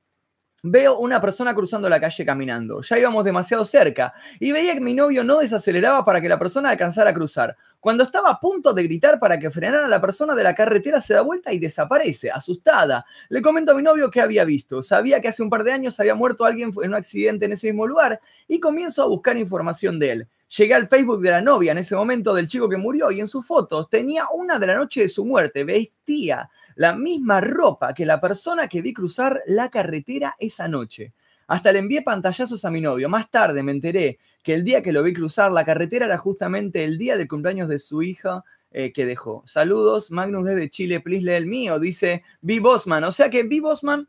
[0.65, 2.81] veo una persona cruzando la calle caminando.
[2.81, 6.69] Ya íbamos demasiado cerca y veía que mi novio no desaceleraba para que la persona
[6.69, 7.57] alcanzara a cruzar.
[7.81, 11.13] Cuando estaba a punto de gritar para que frenara, la persona de la carretera se
[11.13, 13.05] da vuelta y desaparece, asustada.
[13.27, 14.81] Le comento a mi novio que había visto.
[14.81, 17.67] Sabía que hace un par de años había muerto alguien en un accidente en ese
[17.67, 20.27] mismo lugar y comienzo a buscar información de él.
[20.57, 23.27] Llegué al Facebook de la novia en ese momento del chico que murió y en
[23.27, 25.65] sus fotos tenía una de la noche de su muerte.
[25.65, 31.13] Vestía la misma ropa que la persona que vi cruzar la carretera esa noche.
[31.47, 33.09] Hasta le envié pantallazos a mi novio.
[33.09, 36.83] Más tarde me enteré que el día que lo vi cruzar la carretera era justamente
[36.83, 39.43] el día del cumpleaños de su hija eh, que dejó.
[39.45, 42.59] Saludos, Magnus desde Chile, please lee el mío, dice B.
[42.59, 43.03] Bosman.
[43.03, 43.61] O sea que B.
[43.61, 44.07] Bosman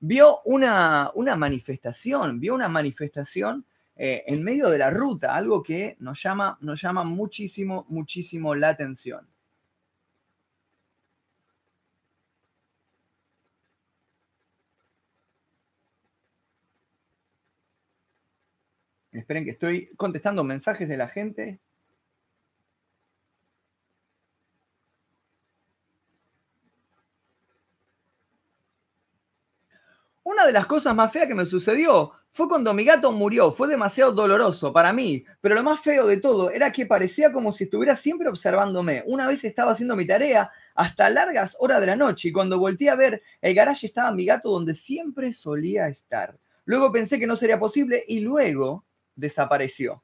[0.00, 3.64] vio una, una manifestación, vio una manifestación
[3.96, 8.70] eh, en medio de la ruta, algo que nos llama, nos llama muchísimo, muchísimo la
[8.70, 9.28] atención.
[19.12, 21.60] Esperen que estoy contestando mensajes de la gente.
[30.22, 33.52] Una de las cosas más feas que me sucedió fue cuando mi gato murió.
[33.52, 35.24] Fue demasiado doloroso para mí.
[35.40, 39.02] Pero lo más feo de todo era que parecía como si estuviera siempre observándome.
[39.06, 42.90] Una vez estaba haciendo mi tarea hasta largas horas de la noche y cuando volteé
[42.90, 46.38] a ver, el garaje estaba mi gato donde siempre solía estar.
[46.64, 50.02] Luego pensé que no sería posible y luego desapareció.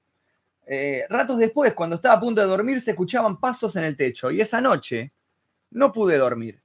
[0.67, 4.31] Eh, ratos después, cuando estaba a punto de dormir, se escuchaban pasos en el techo
[4.31, 5.13] y esa noche
[5.71, 6.61] no pude dormir.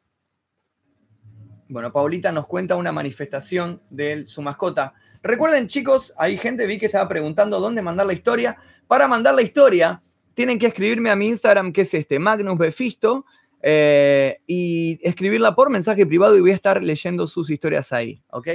[1.69, 4.93] Bueno, Paulita nos cuenta una manifestación de su mascota.
[5.23, 8.57] Recuerden, chicos, hay gente, vi que estaba preguntando dónde mandar la historia.
[8.87, 10.01] Para mandar la historia,
[10.33, 13.25] tienen que escribirme a mi Instagram, que es este, Magnus Befisto,
[13.61, 18.47] eh, y escribirla por mensaje privado y voy a estar leyendo sus historias ahí, ¿ok?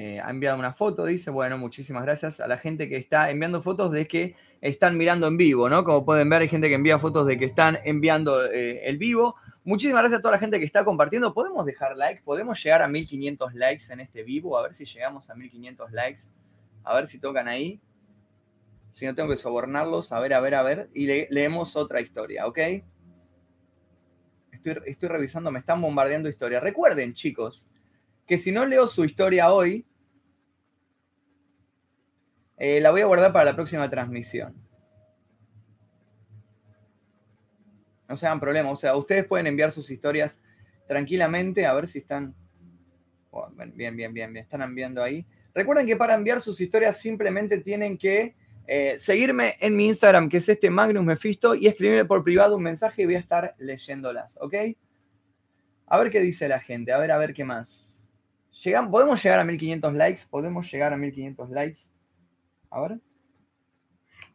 [0.00, 3.60] Eh, ha enviado una foto, dice, bueno, muchísimas gracias a la gente que está enviando
[3.62, 5.82] fotos de que están mirando en vivo, ¿no?
[5.82, 9.34] Como pueden ver, hay gente que envía fotos de que están enviando eh, el vivo.
[9.64, 11.34] Muchísimas gracias a toda la gente que está compartiendo.
[11.34, 12.22] ¿Podemos dejar like?
[12.22, 14.56] ¿Podemos llegar a 1500 likes en este vivo?
[14.56, 16.22] A ver si llegamos a 1500 likes.
[16.84, 17.80] A ver si tocan ahí.
[18.92, 20.12] Si no tengo que sobornarlos.
[20.12, 20.90] A ver, a ver, a ver.
[20.94, 22.58] Y leemos otra historia, ¿ok?
[24.52, 26.60] Estoy, estoy revisando, me están bombardeando historia.
[26.60, 27.67] Recuerden, chicos,
[28.28, 29.86] que si no leo su historia hoy,
[32.58, 34.54] eh, la voy a guardar para la próxima transmisión.
[38.06, 40.40] No se hagan problema, o sea, ustedes pueden enviar sus historias
[40.86, 42.34] tranquilamente, a ver si están...
[43.74, 45.26] bien, bien, bien, bien, están enviando ahí.
[45.54, 48.34] Recuerden que para enviar sus historias simplemente tienen que
[48.66, 52.62] eh, seguirme en mi Instagram, que es este Magnus Mephisto, y escribirme por privado un
[52.62, 54.54] mensaje y voy a estar leyéndolas, ¿ok?
[55.86, 57.87] A ver qué dice la gente, a ver, a ver qué más.
[58.64, 60.22] Llegan, ¿Podemos llegar a 1500 likes?
[60.28, 61.78] ¿Podemos llegar a 1500 likes?
[62.70, 62.98] A ver.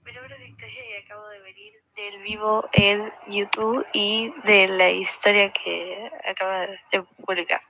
[0.06, 6.10] Es Victoria y acabo de venir del vivo en YouTube y de la historia que
[6.26, 7.62] acaba de publicar.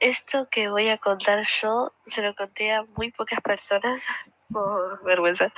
[0.00, 4.04] Esto que voy a contar yo se lo conté a muy pocas personas
[4.52, 5.52] por vergüenza.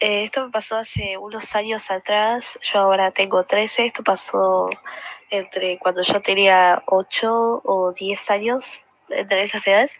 [0.00, 4.68] Eh, esto me pasó hace unos años atrás, yo ahora tengo 13, esto pasó
[5.30, 9.96] entre cuando yo tenía 8 o 10 años, entre esas edades.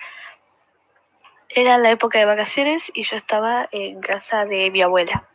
[1.51, 5.27] Era la época de vacaciones y yo estaba en casa de mi abuela.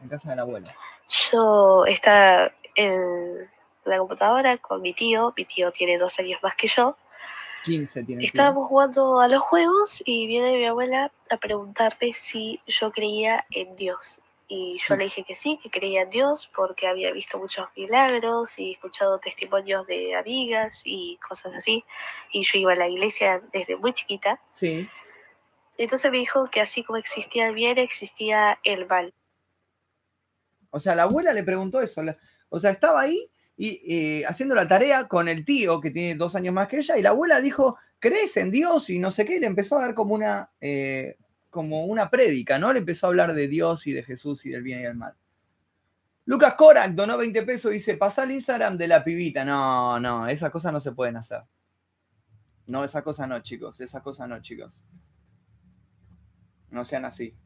[0.00, 0.74] En casa de la abuela.
[1.30, 3.50] Yo estaba en
[3.84, 6.96] la computadora con mi tío, mi tío tiene dos años más que yo.
[7.64, 8.24] 15 tiene.
[8.24, 13.76] Estábamos jugando a los juegos y viene mi abuela a preguntarme si yo creía en
[13.76, 14.20] Dios.
[14.54, 18.58] Y yo le dije que sí, que creía en Dios porque había visto muchos milagros
[18.58, 21.82] y escuchado testimonios de amigas y cosas así.
[22.32, 24.38] Y yo iba a la iglesia desde muy chiquita.
[24.52, 24.86] Sí.
[25.78, 29.14] Entonces me dijo que así como existía el bien, existía el mal.
[30.68, 32.02] O sea, la abuela le preguntó eso.
[32.50, 36.34] O sea, estaba ahí y eh, haciendo la tarea con el tío que tiene dos
[36.34, 38.90] años más que ella y la abuela dijo, ¿crees en Dios?
[38.90, 41.16] Y no sé qué, y le empezó a dar como una, eh,
[41.52, 42.72] como una prédica, ¿no?
[42.72, 45.14] Le empezó a hablar de Dios y de Jesús y del bien y del mal.
[46.24, 49.44] Lucas Korak donó 20 pesos y dice, pasa el Instagram de la pibita.
[49.44, 51.42] No, no, esas cosas no se pueden hacer.
[52.66, 54.82] No, esa cosa no, chicos, esa cosa no, chicos.
[56.70, 57.36] No sean así.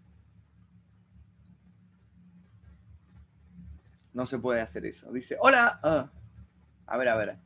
[4.12, 5.10] No se puede hacer eso.
[5.10, 5.80] Dice, hola.
[5.82, 6.08] Ah.
[6.86, 7.38] A ver, a ver.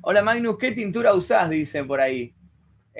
[0.00, 1.50] Hola Magnus, ¿qué tintura usás?
[1.50, 2.37] Dicen por ahí.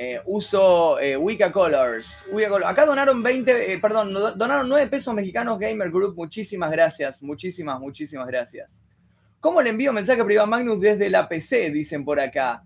[0.01, 1.19] Eh, uso eh,
[1.53, 2.25] Colors.
[2.65, 6.15] Acá donaron 20, eh, perdón, donaron 9 pesos mexicanos Gamer Group.
[6.15, 8.81] Muchísimas gracias, muchísimas, muchísimas gracias.
[9.41, 11.73] ¿Cómo le envío mensaje privado a Magnus desde la PC?
[11.73, 12.63] Dicen por acá.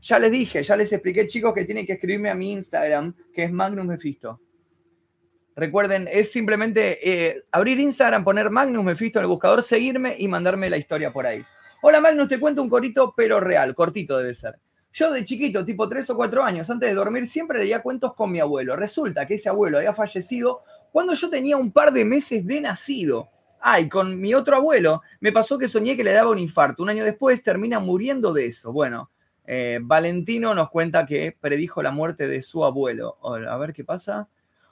[0.00, 3.44] ya les dije, ya les expliqué, chicos, que tienen que escribirme a mi Instagram, que
[3.44, 4.40] es Magnus Mephisto.
[5.54, 10.70] Recuerden, es simplemente eh, abrir Instagram, poner Magnus Mephisto en el buscador, seguirme y mandarme
[10.70, 11.44] la historia por ahí.
[11.82, 14.63] Hola Magnus, te cuento un corito, pero real, cortito debe ser.
[14.96, 18.30] Yo de chiquito, tipo 3 o 4 años, antes de dormir, siempre leía cuentos con
[18.30, 18.76] mi abuelo.
[18.76, 23.28] Resulta que ese abuelo había fallecido cuando yo tenía un par de meses de nacido.
[23.60, 26.84] Ay, con mi otro abuelo me pasó que soñé que le daba un infarto.
[26.84, 28.72] Un año después termina muriendo de eso.
[28.72, 29.10] Bueno,
[29.44, 33.18] eh, Valentino nos cuenta que predijo la muerte de su abuelo.
[33.24, 34.28] A ver qué pasa.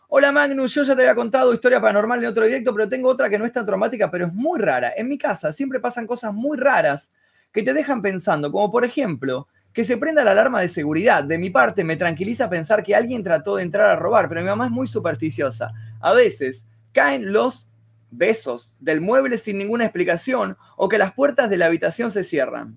[0.07, 3.29] Hola Magnus, yo ya te había contado historia paranormal en otro directo, pero tengo otra
[3.29, 4.93] que no es tan traumática, pero es muy rara.
[4.97, 7.11] En mi casa siempre pasan cosas muy raras
[7.53, 11.25] que te dejan pensando, como por ejemplo, que se prenda la alarma de seguridad.
[11.25, 14.49] De mi parte, me tranquiliza pensar que alguien trató de entrar a robar, pero mi
[14.49, 15.73] mamá es muy supersticiosa.
[16.01, 17.69] A veces caen los
[18.11, 22.77] besos del mueble sin ninguna explicación o que las puertas de la habitación se cierran.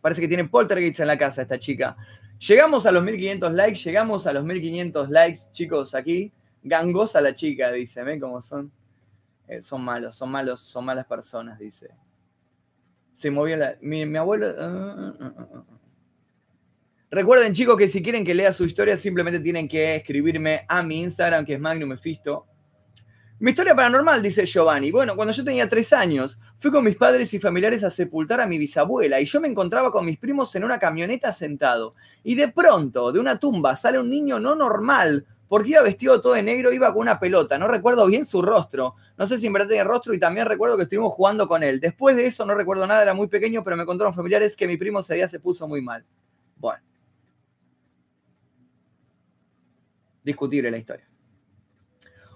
[0.00, 1.96] Parece que tiene poltergeist en la casa esta chica.
[2.38, 6.32] Llegamos a los 1500 likes, llegamos a los 1500 likes, chicos, aquí.
[6.62, 8.72] Gangosa la chica, dice, ¿ven cómo son?
[9.46, 11.90] Eh, son malos, son malos, son malas personas, dice.
[13.16, 13.78] Se movió la...
[13.80, 14.54] Mi, abuelo...
[14.58, 15.64] Ah, ah, ah,
[17.10, 21.00] Recuerden, chicos, que si quieren que lea su historia, simplemente tienen que escribirme a mi
[21.00, 22.44] Instagram, que es Magnum Mephisto.
[23.38, 24.90] Mi historia paranormal, dice Giovanni.
[24.90, 28.46] Bueno, cuando yo tenía tres años, fui con mis padres y familiares a sepultar a
[28.46, 31.94] mi bisabuela y yo me encontraba con mis primos en una camioneta sentado.
[32.22, 36.34] Y de pronto, de una tumba, sale un niño no normal, porque iba vestido todo
[36.34, 37.58] de negro, iba con una pelota.
[37.58, 38.96] No recuerdo bien su rostro.
[39.16, 41.80] No sé si en verdad rostro y también recuerdo que estuvimos jugando con él.
[41.80, 44.76] Después de eso no recuerdo nada, era muy pequeño, pero me contaron familiares que mi
[44.76, 46.04] primo ese día se puso muy mal.
[46.56, 46.82] Bueno.
[50.24, 51.08] Discutible la historia.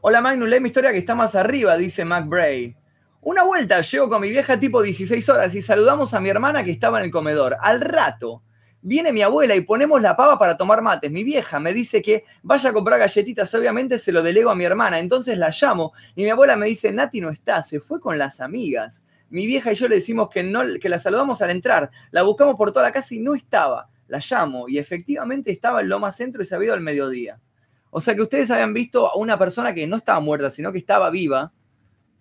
[0.03, 2.77] Hola Magnus, lee mi historia que está más arriba, dice McBray.
[3.23, 6.71] Una vuelta llego con mi vieja tipo 16 horas y saludamos a mi hermana que
[6.71, 7.57] estaba en el comedor.
[7.61, 8.43] Al rato
[8.83, 11.11] viene mi abuela y ponemos la pava para tomar mates.
[11.11, 14.65] Mi vieja me dice que vaya a comprar galletitas, obviamente se lo delego a mi
[14.65, 14.99] hermana.
[14.99, 18.41] Entonces la llamo y mi abuela me dice, Nati no está, se fue con las
[18.41, 19.03] amigas.
[19.29, 21.91] Mi vieja y yo le decimos que, no, que la saludamos al entrar.
[22.11, 23.89] La buscamos por toda la casa y no estaba.
[24.09, 27.41] La llamo y efectivamente estaba en Loma Centro y se había ido al mediodía.
[27.91, 30.79] O sea que ustedes habían visto a una persona que no estaba muerta, sino que
[30.79, 31.53] estaba viva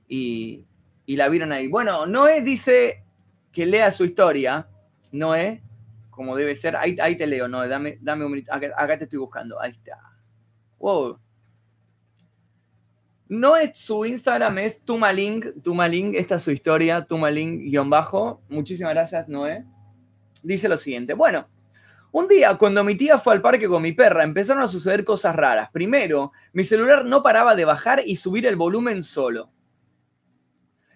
[0.07, 0.65] y,
[1.07, 1.67] la vieron ahí.
[1.67, 3.03] Bueno, Noé dice
[3.51, 4.67] que lea su historia.
[5.11, 5.63] Noé,
[6.19, 6.75] como debe ser.
[6.75, 7.69] Ahí, ahí te leo, Noé.
[7.69, 8.51] Dame, dame un minuto.
[8.51, 9.57] Acá, te estoy buscando.
[9.57, 9.97] Ahí está.
[10.77, 11.17] Wow.
[13.29, 18.41] No es su Instagram, es Tumalink, Tumalink, esta es su historia, Tumalink-bajo.
[18.49, 19.63] Muchísimas gracias, Noé.
[20.43, 21.47] Dice lo siguiente, bueno,
[22.11, 25.37] un día cuando mi tía fue al parque con mi perra empezaron a suceder cosas
[25.37, 25.69] raras.
[25.71, 29.51] Primero, mi celular no paraba de bajar y subir el volumen solo.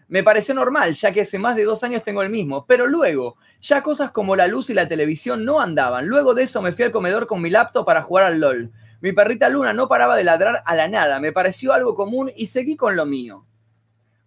[0.08, 3.38] Me pareció normal, ya que hace más de dos años tengo el mismo, pero luego,
[3.62, 6.08] ya cosas como la luz y la televisión no andaban.
[6.08, 8.72] Luego de eso me fui al comedor con mi laptop para jugar al LOL.
[9.02, 12.48] Mi perrita Luna no paraba de ladrar a la nada, me pareció algo común y
[12.48, 13.46] seguí con lo mío.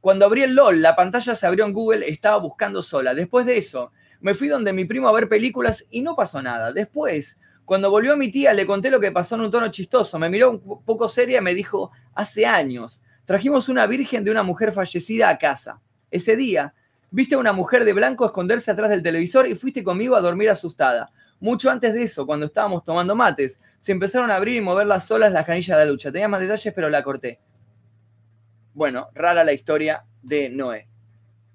[0.01, 3.15] Cuando abrí el LOL, la pantalla se abrió en Google, estaba buscando sola.
[3.15, 6.73] Después de eso, me fui donde mi primo a ver películas y no pasó nada.
[6.73, 10.19] Después, cuando volvió mi tía, le conté lo que pasó en un tono chistoso.
[10.19, 14.43] Me miró un poco seria y me dijo, hace años, trajimos una virgen de una
[14.43, 15.83] mujer fallecida a casa.
[16.11, 16.73] Ese día,
[17.11, 20.49] viste a una mujer de blanco esconderse atrás del televisor y fuiste conmigo a dormir
[20.49, 21.11] asustada.
[21.39, 25.05] Mucho antes de eso, cuando estábamos tomando mates, se empezaron a abrir y mover las
[25.05, 26.11] solas las canillas de la lucha.
[26.11, 27.41] Tenía más detalles, pero la corté.
[28.73, 30.89] Bueno, rara la historia de Noé.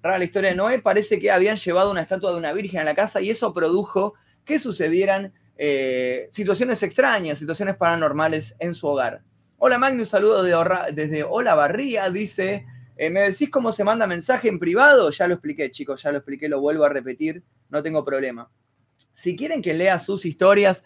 [0.02, 0.78] Rara la historia de Noé.
[0.78, 4.14] Parece que habían llevado una estatua de una virgen a la casa y eso produjo
[4.44, 9.22] que sucedieran eh, situaciones extrañas, situaciones paranormales en su hogar.
[9.64, 14.58] Hola Magnus, saludo desde Hola Barría, dice, eh, ¿me decís cómo se manda mensaje en
[14.58, 15.08] privado?
[15.12, 18.50] Ya lo expliqué, chicos, ya lo expliqué, lo vuelvo a repetir, no tengo problema.
[19.14, 20.82] Si quieren que lea sus historias,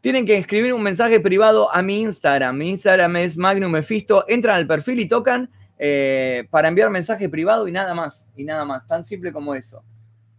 [0.00, 2.56] tienen que escribir un mensaje privado a mi Instagram.
[2.56, 4.24] Mi Instagram es Magnum Mephisto.
[4.28, 8.30] Entran al perfil y tocan eh, para enviar mensaje privado y nada más.
[8.36, 8.86] Y nada más.
[8.86, 9.82] Tan simple como eso.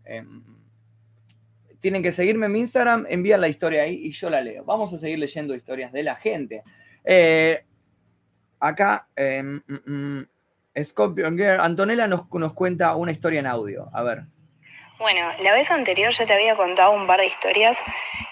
[0.05, 0.41] Em,
[1.81, 4.63] tienen que seguirme en mi Instagram, envían la historia ahí y yo la leo.
[4.63, 6.63] Vamos a seguir leyendo historias de la gente.
[7.03, 7.65] Eh,
[8.63, 9.43] acá, eh,
[10.81, 13.89] Scorpion Girl, Antonella nos, nos cuenta una historia en audio.
[13.93, 14.23] A ver.
[14.99, 17.77] Bueno, la vez anterior yo te había contado un par de historias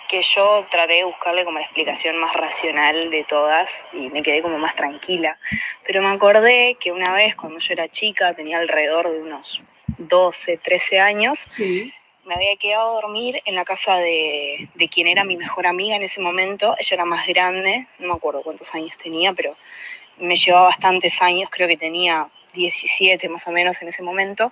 [0.08, 4.42] que yo traté de buscarle como la explicación más racional de todas y me quedé
[4.42, 5.38] como más tranquila.
[5.86, 9.64] Pero me acordé que una vez cuando yo era chica, tenía alrededor de unos
[9.98, 11.48] 12, 13 años,
[12.26, 15.96] me había quedado a dormir en la casa de, de quien era mi mejor amiga
[15.96, 16.76] en ese momento.
[16.80, 19.56] Ella era más grande, no me acuerdo cuántos años tenía, pero
[20.18, 24.52] me llevaba bastantes años, creo que tenía 17 más o menos en ese momento.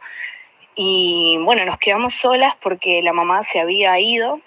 [0.75, 4.41] Y bueno, nos quedamos solas porque la mamá se había ido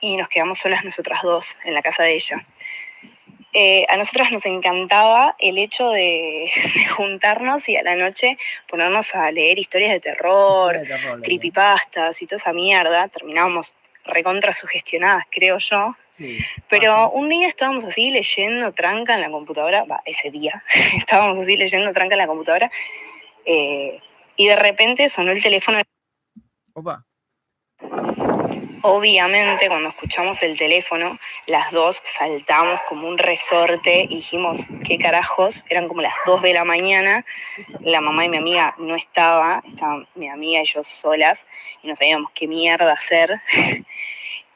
[0.00, 2.46] y nos quedamos solas nosotras dos en la casa de ella.
[3.56, 6.50] Eh, a nosotras nos encantaba el hecho de,
[6.96, 8.36] juntarnos y a la noche
[8.68, 10.82] ponernos a leer historias de terror,
[11.22, 13.06] creepypastas y toda esa mierda.
[13.08, 13.72] Terminábamos
[14.04, 15.96] recontra sugestionadas, creo yo.
[16.68, 20.62] Pero un día estábamos así leyendo tranca en la computadora, ese día
[20.96, 22.70] estábamos así leyendo tranca en la computadora.
[23.44, 24.00] Eh,
[24.36, 25.80] y de repente sonó el teléfono.
[26.72, 27.04] Opa.
[28.86, 35.64] Obviamente, cuando escuchamos el teléfono, las dos saltamos como un resorte y dijimos, ¿qué carajos?
[35.70, 37.24] Eran como las 2 de la mañana,
[37.80, 41.46] la mamá y mi amiga no estaba, estaban mi amiga y yo solas
[41.82, 43.30] y no sabíamos qué mierda hacer.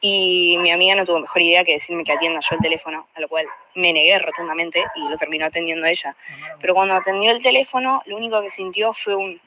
[0.01, 3.19] Y mi amiga no tuvo mejor idea que decirme que atienda yo el teléfono, a
[3.19, 6.15] lo cual me negué rotundamente y lo terminó atendiendo ella.
[6.61, 9.41] Pero cuando atendió el teléfono, lo único que sintió fue un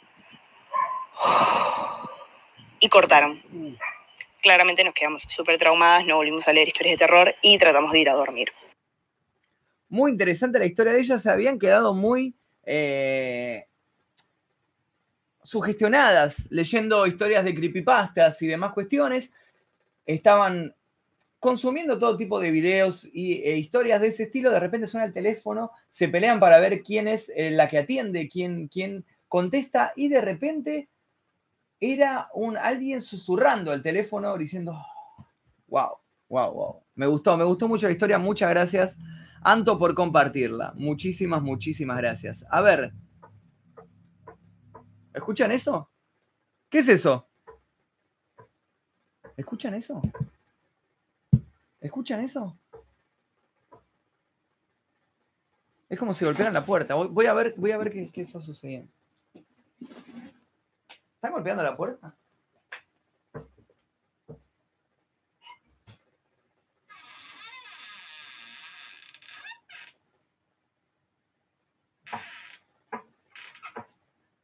[2.80, 3.42] y cortaron.
[4.42, 8.00] Claramente nos quedamos súper traumadas, no volvimos a leer historias de terror y tratamos de
[8.00, 8.48] ir a dormir.
[9.88, 12.34] Muy interesante la historia de ellas, se habían quedado muy
[12.64, 13.66] eh,
[15.44, 19.32] sugestionadas leyendo historias de creepypastas y demás cuestiones.
[20.06, 20.74] Estaban
[21.38, 24.50] consumiendo todo tipo de videos y, e historias de ese estilo.
[24.50, 28.28] De repente suena el teléfono, se pelean para ver quién es eh, la que atiende,
[28.28, 30.88] quién, quién contesta y de repente
[31.80, 34.80] era un alguien susurrando al teléfono diciendo,
[35.66, 35.96] wow,
[36.28, 36.82] wow, wow.
[36.94, 38.20] Me gustó, me gustó mucho la historia.
[38.20, 38.98] Muchas gracias,
[39.42, 40.72] Anto, por compartirla.
[40.76, 42.46] Muchísimas, muchísimas gracias.
[42.50, 42.92] A ver,
[45.12, 45.90] ¿escuchan eso?
[46.70, 47.28] ¿Qué es eso?
[49.36, 50.00] ¿Escuchan eso?
[51.80, 52.56] ¿Escuchan eso?
[55.88, 56.94] Es como si golpearan la puerta.
[56.94, 58.90] Voy a ver, voy a ver qué, qué está sucediendo.
[61.14, 62.16] ¿Están golpeando la puerta?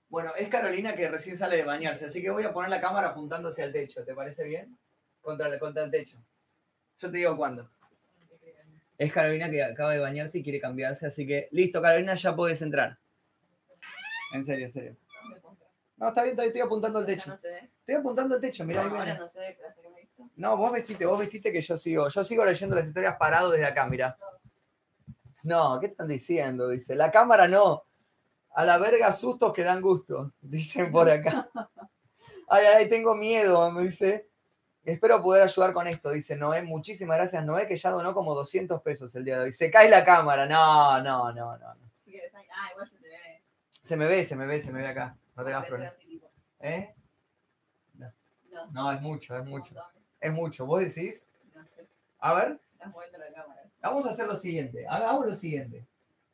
[0.09, 3.09] Bueno, es Carolina que recién sale de bañarse, así que voy a poner la cámara
[3.09, 4.05] apuntando hacia el techo.
[4.05, 4.79] ¿Te parece bien?
[5.29, 6.17] Contra, el, contra el techo.
[6.99, 7.71] Yo te digo cuándo.
[8.97, 12.63] Es Carolina que acaba de bañarse y quiere cambiarse, así que listo, Carolina, ya puedes
[12.63, 12.99] entrar.
[14.33, 14.97] En serio, en serio.
[15.99, 17.31] No, está bien, estoy apuntando al techo.
[17.35, 18.85] Estoy apuntando al techo, mira.
[18.85, 19.21] No, ahora
[20.37, 22.09] no vos vestiste, vos vestiste que yo sigo.
[22.09, 24.17] Yo sigo leyendo las historias parado desde acá, mira.
[25.43, 26.71] No, ¿qué están diciendo?
[26.71, 27.85] Dice, la cámara no.
[28.55, 31.51] A la verga sustos que dan gusto, dicen por acá.
[32.51, 34.28] Ay, ay, tengo miedo, me dice.
[34.89, 36.63] Espero poder ayudar con esto, dice Noé.
[36.63, 39.53] Muchísimas gracias, Noé, que ya donó como 200 pesos el día de hoy.
[39.53, 40.47] Se cae la cámara.
[40.47, 41.67] No, no, no, no.
[41.67, 43.43] ah, igual se te ve.
[43.83, 45.17] Se me ve, se me ve, se me ve acá.
[45.37, 45.93] No te hagas problema.
[46.61, 46.95] ¿Eh?
[47.95, 49.75] No, No, es mucho, es mucho.
[50.21, 50.65] Es mucho.
[50.67, 51.25] ¿Vos decís?
[51.55, 51.87] No sé,
[52.21, 52.59] A ver,
[53.83, 54.87] vamos a hacer lo siguiente.
[54.89, 55.87] Hagamos lo siguiente.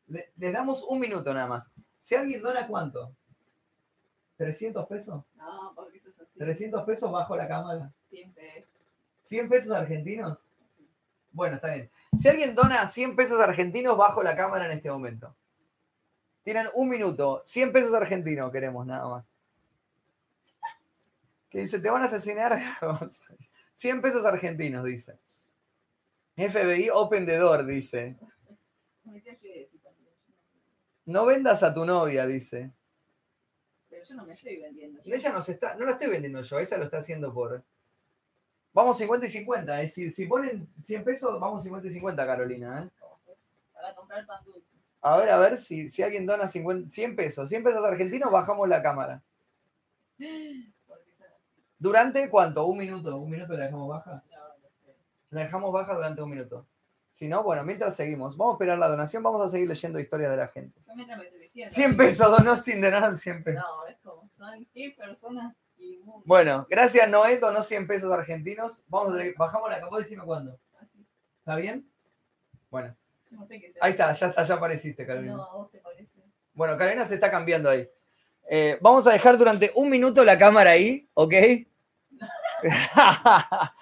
[0.07, 1.69] Le- les damos un minuto nada más.
[1.99, 3.13] Si alguien dona cuánto?
[4.39, 5.25] ¿300 pesos?
[5.35, 6.39] No, porque eso es así.
[6.39, 7.93] 300 pesos bajo la cámara.
[9.25, 9.25] Siempre.
[9.25, 10.39] 100 pesos argentinos.
[11.33, 11.91] Bueno, está bien.
[12.19, 15.35] Si alguien dona 100 pesos argentinos, bajo la cámara en este momento.
[16.45, 17.43] Tienen un minuto.
[17.47, 19.25] 100 pesos argentinos queremos, nada más.
[21.51, 22.57] Que dice, te van a asesinar.
[23.73, 25.19] 100 pesos argentinos, dice.
[26.37, 28.17] FBI Open the Door, dice.
[31.07, 32.73] No vendas a tu novia, dice.
[33.89, 35.03] Pero yo no me estoy vendiendo.
[35.03, 37.65] yo- Ella nos está, no la estoy vendiendo yo, esa lo está haciendo por.
[38.75, 39.83] Vamos 50 y 50.
[39.83, 39.89] eh.
[39.89, 42.83] Si, si ponen 100 pesos, vamos 50 y 50, Carolina.
[42.83, 42.91] ¿eh?
[43.73, 44.69] Para comprar pan dulce.
[45.01, 47.49] A ver, a ver, si, si alguien dona 50, 100 pesos.
[47.49, 49.23] 100 pesos argentinos, bajamos la cámara.
[51.79, 52.67] ¿Durante cuánto?
[52.67, 53.17] ¿Un minuto?
[53.17, 54.25] ¿Un minuto la dejamos baja?
[55.31, 56.67] La dejamos baja durante un minuto.
[57.13, 58.37] Si no, bueno, mientras seguimos.
[58.37, 60.81] Vamos a esperar la donación, vamos a seguir leyendo historias de la gente.
[60.87, 61.75] Yo mientras me estoy vistiendo.
[61.75, 63.63] 100 pesos donó sin donar 100 pesos.
[63.63, 65.55] No, es como, son qué personas.
[66.25, 68.83] Bueno, gracias Noé, donó 100 pesos argentinos.
[68.89, 70.59] Vamos a bajamos la cámara, decime cuándo.
[71.41, 71.87] ¿Está bien?
[72.71, 72.97] Bueno,
[73.31, 75.35] Yo no sé qué ahí está, ya está, ya apareciste, Carolina.
[75.35, 76.09] No, a vos te parece.
[76.55, 77.89] Bueno, Carolina se está cambiando ahí.
[78.49, 81.35] Eh, vamos a dejar durante un minuto la cámara ahí, ¿ok?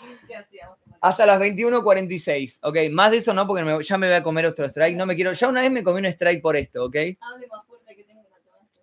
[1.00, 2.76] Hasta las 21.46, ¿ok?
[2.92, 4.96] Más de eso no, porque me- ya me voy a comer otro strike.
[4.96, 5.32] No me quiero.
[5.32, 6.94] Ya una vez me comí un strike por esto, ¿ok?
[7.20, 8.22] Hable más fuerte que tengo.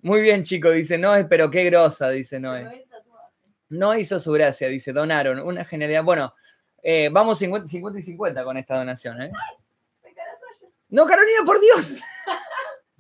[0.01, 2.87] Muy bien, chico, dice Noé, pero qué grosa, dice Noé.
[3.69, 5.39] No hizo su gracia, dice, donaron.
[5.39, 6.03] Una genialidad.
[6.03, 6.33] Bueno,
[6.81, 9.31] eh, vamos 50, 50 y 50 con esta donación, ¿eh?
[10.89, 11.97] No, Carolina, por Dios.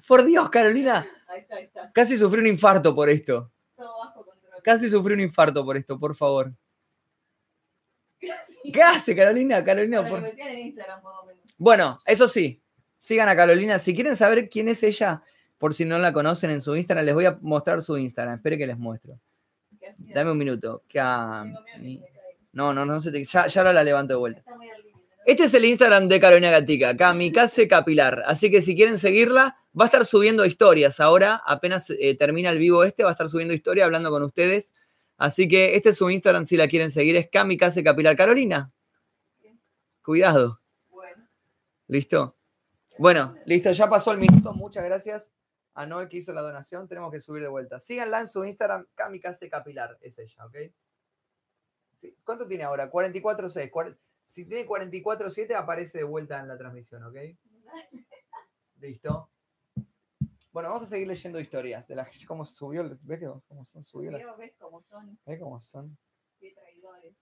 [0.07, 1.07] Por Dios, Carolina.
[1.27, 1.91] Ahí está, ahí está.
[1.91, 3.51] Casi sufrí un infarto por esto.
[3.75, 4.61] Todo bajo control.
[4.63, 6.51] Casi sufrí un infarto por esto, por favor.
[8.19, 8.71] Casi.
[8.71, 9.63] ¿Qué hace, Carolina?
[9.63, 10.19] Carolina, por...
[10.19, 11.43] que me sigan en Instagram, por lo menos.
[11.57, 12.61] Bueno, eso sí,
[12.99, 13.79] sigan a Carolina.
[13.79, 15.23] Si quieren saber quién es ella,
[15.57, 18.35] por si no la conocen en su Instagram, les voy a mostrar su Instagram.
[18.35, 19.19] Espere que les muestro.
[19.97, 20.83] Dame un minuto.
[20.87, 20.99] Que.
[22.51, 23.23] No, no, no se te...
[23.23, 24.43] Ya, ya ahora la levanto de vuelta.
[25.25, 28.23] Este es el Instagram de Carolina Gatica, Kamikaze Capilar.
[28.25, 30.99] Así que si quieren seguirla, va a estar subiendo historias.
[30.99, 34.73] Ahora, apenas eh, termina el vivo este, va a estar subiendo historia hablando con ustedes.
[35.17, 38.15] Así que este es su Instagram si la quieren seguir, es Kamikaze Capilar.
[38.15, 38.71] Carolina,
[40.01, 40.61] cuidado.
[40.89, 41.27] Bueno,
[41.87, 42.35] ¿Listo?
[42.97, 44.53] Bueno, listo, ya pasó el minuto.
[44.53, 45.31] Muchas gracias
[45.79, 46.87] a Noé que hizo la donación.
[46.89, 47.79] Tenemos que subir de vuelta.
[47.79, 50.55] Síganla en su Instagram, Kamikaze Capilar, es ella, ¿ok?
[51.95, 52.15] Sí.
[52.25, 52.91] ¿Cuánto tiene ahora?
[52.91, 53.69] 44.6.
[53.71, 57.15] Cuar- Si tiene 44.7, aparece de vuelta en la transmisión, ¿ok?
[58.79, 59.29] Listo.
[60.51, 63.85] Bueno, vamos a seguir leyendo historias de la cómo subió, ¿ves cómo son?
[63.85, 65.97] Subió la- ves cómo son, ¿ves cómo son?
[66.41, 67.15] qué traidores.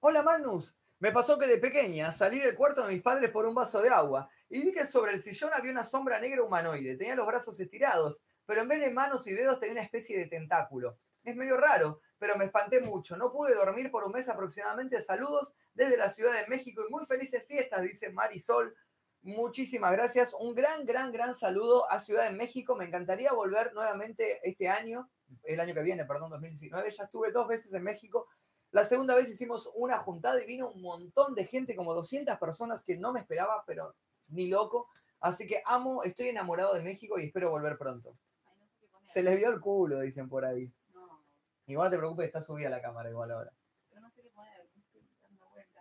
[0.00, 3.54] Hola Magnus, me pasó que de pequeña salí del cuarto de mis padres por un
[3.54, 6.96] vaso de agua y vi que sobre el sillón había una sombra negra humanoide.
[6.96, 10.26] Tenía los brazos estirados, pero en vez de manos y dedos tenía una especie de
[10.26, 10.98] tentáculo.
[11.22, 13.16] Es medio raro, pero me espanté mucho.
[13.16, 15.00] No pude dormir por un mes aproximadamente.
[15.02, 18.74] Saludos desde la Ciudad de México y muy felices fiestas, dice Marisol.
[19.22, 20.32] Muchísimas gracias.
[20.38, 22.76] Un gran, gran, gran saludo a Ciudad de México.
[22.76, 25.10] Me encantaría volver nuevamente este año,
[25.42, 26.90] el año que viene, perdón, 2019.
[26.90, 28.28] Ya estuve dos veces en México.
[28.76, 32.82] La segunda vez hicimos una juntada y vino un montón de gente, como 200 personas
[32.82, 33.94] que no me esperaba, pero
[34.28, 34.90] ni loco.
[35.18, 38.18] Así que amo, estoy enamorado de México y espero volver pronto.
[38.44, 39.08] Ay, no sé qué poner.
[39.08, 40.70] Se les vio el culo, dicen por ahí.
[40.92, 41.24] No,
[41.66, 43.50] Igual no te preocupes, está subida la cámara igual ahora.
[43.88, 44.68] pero no sé qué poner.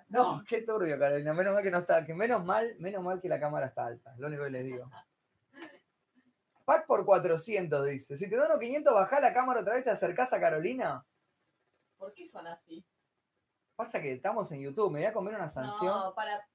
[0.08, 1.34] No, qué turbio, Carolina.
[1.34, 4.14] Menos mal que no está, que menos mal, menos mal que la cámara está alta.
[4.14, 4.90] es Lo único que les digo.
[6.64, 8.16] Pack por 400, dice.
[8.16, 11.06] Si te dono 500, bajá la cámara otra vez, te acercás a Carolina.
[11.98, 12.86] ¿Por qué son así?
[13.76, 15.88] Pasa que estamos en YouTube, me voy a comer una sanción.
[15.88, 16.48] No, para,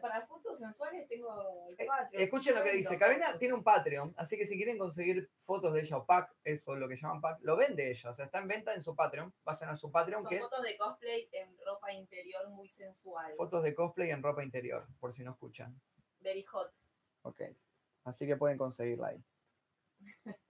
[0.00, 2.22] para fotos sensuales tengo el Eh, Patreon.
[2.22, 2.98] Escuchen lo que dice.
[2.98, 6.74] Carolina tiene un Patreon, así que si quieren conseguir fotos de ella o pack, eso
[6.76, 8.10] lo que llaman pack, lo vende ella.
[8.10, 9.34] O sea, está en venta en su Patreon.
[9.44, 13.34] Vayan a su Patreon, Son que es fotos de cosplay en ropa interior muy sensual.
[13.36, 15.78] fotos de cosplay en ropa interior, por si no escuchan.
[16.20, 16.72] Very hot.
[17.22, 17.42] Ok.
[18.04, 19.24] Así que pueden conseguirla ahí.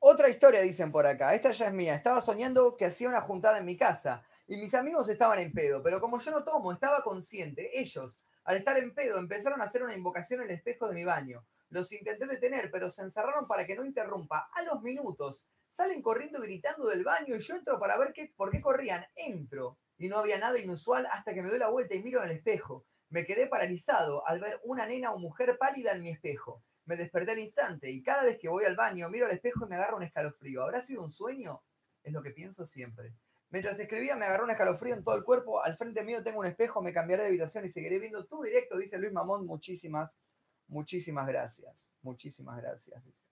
[0.00, 1.34] Otra historia dicen por acá.
[1.34, 1.96] Esta ya es mía.
[1.96, 5.82] Estaba soñando que hacía una juntada en mi casa y mis amigos estaban en pedo,
[5.82, 7.80] pero como yo no tomo, estaba consciente.
[7.80, 11.04] Ellos, al estar en pedo, empezaron a hacer una invocación en el espejo de mi
[11.04, 11.44] baño.
[11.70, 14.48] Los intenté detener, pero se encerraron para que no interrumpa.
[14.54, 18.52] A los minutos, salen corriendo gritando del baño y yo entro para ver qué, por
[18.52, 19.04] qué corrían.
[19.16, 22.30] Entro y no había nada inusual hasta que me doy la vuelta y miro en
[22.30, 22.86] el espejo.
[23.10, 26.62] Me quedé paralizado al ver una nena o mujer pálida en mi espejo.
[26.88, 29.68] Me desperté al instante y cada vez que voy al baño miro al espejo y
[29.68, 30.62] me agarra un escalofrío.
[30.62, 31.62] ¿Habrá sido un sueño?
[32.02, 33.14] Es lo que pienso siempre.
[33.50, 35.62] Mientras escribía me agarró un escalofrío en todo el cuerpo.
[35.62, 38.78] Al frente mío tengo un espejo, me cambiaré de habitación y seguiré viendo tu directo,
[38.78, 39.44] dice Luis Mamón.
[39.44, 40.18] Muchísimas,
[40.66, 41.86] muchísimas gracias.
[42.00, 43.22] Muchísimas gracias, dice.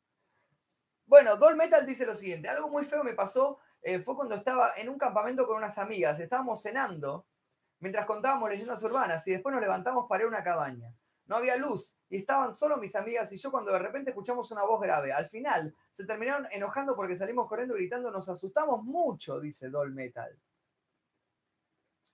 [1.07, 2.51] Bueno, Dol Metal dice lo siguiente.
[2.51, 3.59] Algo muy feo me pasó.
[3.81, 6.21] eh, fue cuando estaba en un campamento con unas amigas.
[6.21, 7.27] Estábamos cenando
[7.79, 10.93] mientras contábamos leyendas urbanas y después nos levantamos para ir a una cabaña.
[11.27, 14.65] No había luz y estaban solo mis amigas y yo cuando de repente escuchamos una
[14.65, 15.13] voz grave.
[15.13, 20.39] Al final se terminaron enojando porque salimos corriendo gritando, nos asustamos mucho, dice Doll Metal.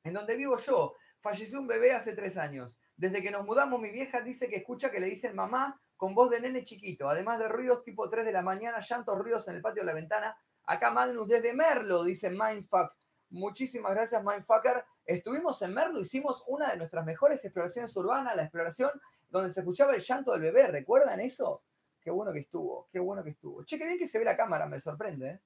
[0.04, 2.78] En donde vivo yo, falleció un bebé hace tres años.
[2.96, 6.30] Desde que nos mudamos, mi vieja dice que escucha que le dicen mamá con voz
[6.30, 9.62] de nene chiquito, además de ruidos tipo 3 de la mañana, llantos, ruidos en el
[9.62, 10.36] patio de la ventana.
[10.64, 12.92] Acá Magnus desde Merlo, dice Mindfuck.
[13.32, 14.84] Muchísimas gracias, Mindfucker.
[15.06, 18.90] Estuvimos en Merlo, hicimos una de nuestras mejores exploraciones urbanas, la exploración
[19.30, 20.66] donde se escuchaba el llanto del bebé.
[20.66, 21.62] ¿Recuerdan eso?
[22.02, 23.64] Qué bueno que estuvo, qué bueno que estuvo.
[23.64, 25.30] Che, qué bien que se ve la cámara, me sorprende.
[25.30, 25.40] ¿eh?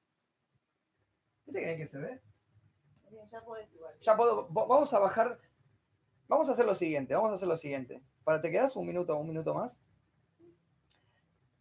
[1.45, 2.21] ¿Viste qué bien que se ve?
[3.09, 3.95] Bien, ya podés igual.
[4.01, 5.39] Ya puedo, vamos a bajar,
[6.27, 8.03] vamos a hacer lo siguiente, vamos a hacer lo siguiente.
[8.25, 9.79] Para, ¿te quedas un minuto, un minuto más?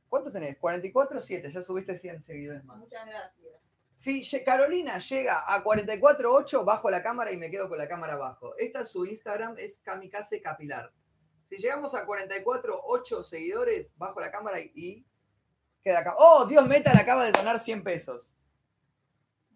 [0.10, 0.58] ¿Cuánto tenés?
[0.58, 2.80] 44 7, ya subiste 100 seguidores más.
[2.80, 3.65] Muchas gracias.
[3.96, 8.54] Si Carolina llega a 44.8, bajo la cámara y me quedo con la cámara abajo.
[8.58, 10.92] Esta es su Instagram, es Kamikaze Capilar.
[11.50, 15.06] Si llegamos a 44.8 seguidores, bajo la cámara y, y
[15.82, 16.16] queda acá.
[16.18, 18.34] ¡Oh, Dios Metal acaba de donar 100 pesos!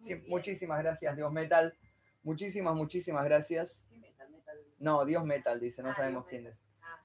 [0.03, 1.77] Cien- muchísimas gracias, Dios Metal.
[2.23, 3.85] Muchísimas, muchísimas gracias.
[3.89, 4.57] ¿Qué metal, metal?
[4.77, 6.63] No, Dios Metal, dice, no Ah, sabemos quién es.
[6.81, 7.03] Ah.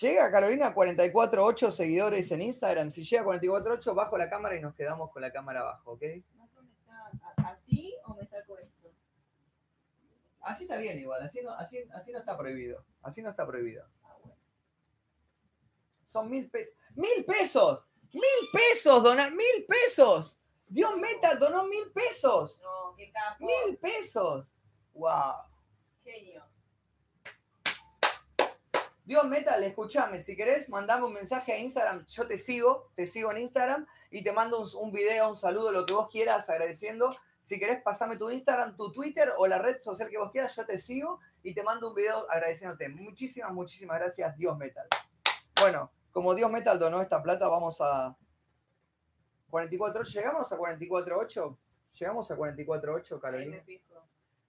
[0.00, 2.90] Llega Carolina a 44.8 seguidores en Instagram.
[2.90, 6.02] Si llega a 44.8, bajo la cámara y nos quedamos con la cámara abajo, ¿ok?
[6.36, 8.88] Más o menos está a- así o me saco esto.
[10.40, 12.84] Así está bien igual, así no, así, así no está prohibido.
[13.02, 13.86] Así no está prohibido.
[14.02, 14.38] Ah, bueno.
[16.04, 16.74] Son mil pesos.
[16.94, 17.84] ¡Mil pesos!
[18.12, 19.02] ¡Mil pesos!
[19.02, 20.40] Donar mil pesos.
[20.66, 22.60] Dios Metal donó mil pesos.
[22.62, 23.44] No, qué capo.
[23.44, 24.52] Mil pesos.
[24.92, 25.34] ¡Wow!
[26.02, 26.44] Genio.
[29.04, 33.32] Dios Metal, escúchame, si querés, mandame un mensaje a Instagram, yo te sigo, te sigo
[33.32, 37.16] en Instagram y te mando un, un video, un saludo, lo que vos quieras, agradeciendo.
[37.42, 40.66] Si querés, pasame tu Instagram, tu Twitter o la red social que vos quieras, yo
[40.66, 42.88] te sigo y te mando un video agradeciéndote.
[42.88, 44.86] Muchísimas, muchísimas gracias, Dios Metal.
[45.60, 48.16] Bueno, como Dios Metal donó esta plata, vamos a
[49.50, 51.58] 44, ¿llegamos a 44.8?
[51.98, 53.64] ¿Llegamos a 44.8, Ahí Carolina?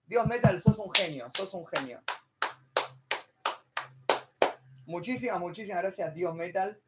[0.06, 2.02] Dios Metal, sos un genio, sos un genio.
[4.86, 6.82] Muchísimas, muchísimas gracias, Dios Metal.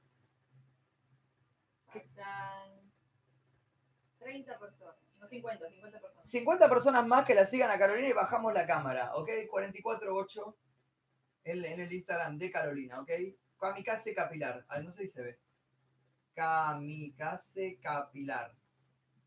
[1.93, 2.91] Están
[4.19, 4.95] 30 personas.
[5.23, 6.29] No, 50, 50 personas.
[6.29, 9.29] 50 personas más que la sigan a Carolina y bajamos la cámara, ¿ok?
[9.49, 10.55] 44.8
[11.45, 13.11] en, en el Instagram de Carolina, ¿ok?
[13.59, 14.65] Kamikaze Capilar.
[14.67, 15.39] Ah, no sé si se ve.
[16.33, 18.53] Kamikaze Capilar.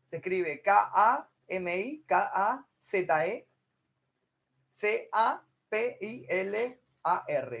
[0.05, 1.27] Se escribe K-A-M-I-K-A-Z-E
[4.69, 5.25] C-A-P-I-L-A-R.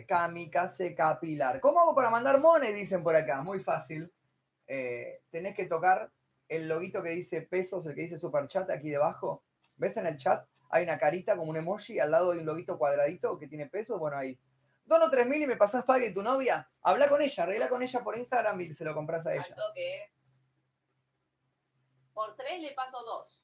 [0.05, 1.59] Kamikaze Capilar.
[1.59, 2.71] ¿Cómo hago para mandar money?
[2.73, 3.41] Dicen por acá.
[3.41, 4.13] Muy fácil.
[4.67, 6.11] Eh, tenés que tocar
[6.47, 9.43] el loguito que dice pesos, el que dice super chat aquí debajo.
[9.77, 10.47] ¿Ves en el chat?
[10.69, 13.99] Hay una carita como un emoji, al lado hay un loguito cuadradito que tiene pesos.
[13.99, 14.39] Bueno, ahí.
[14.85, 16.69] Dono 3000 y me pasás pague tu novia.
[16.81, 19.55] Habla con ella, arregla con ella por Instagram y se lo compras a ella.
[19.55, 20.11] toque, ¿eh?
[22.13, 23.43] Por 3 le paso 2.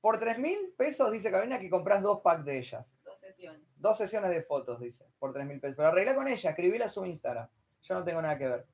[0.00, 2.96] Por 3000 pesos dice Carolina que compras dos packs de ellas.
[3.04, 3.62] Dos sesiones.
[3.76, 5.76] Dos sesiones de fotos, dice, por 3000 pesos.
[5.76, 7.48] Pero arregla con ella, escribíla a su Instagram.
[7.82, 8.66] Yo no tengo nada que ver.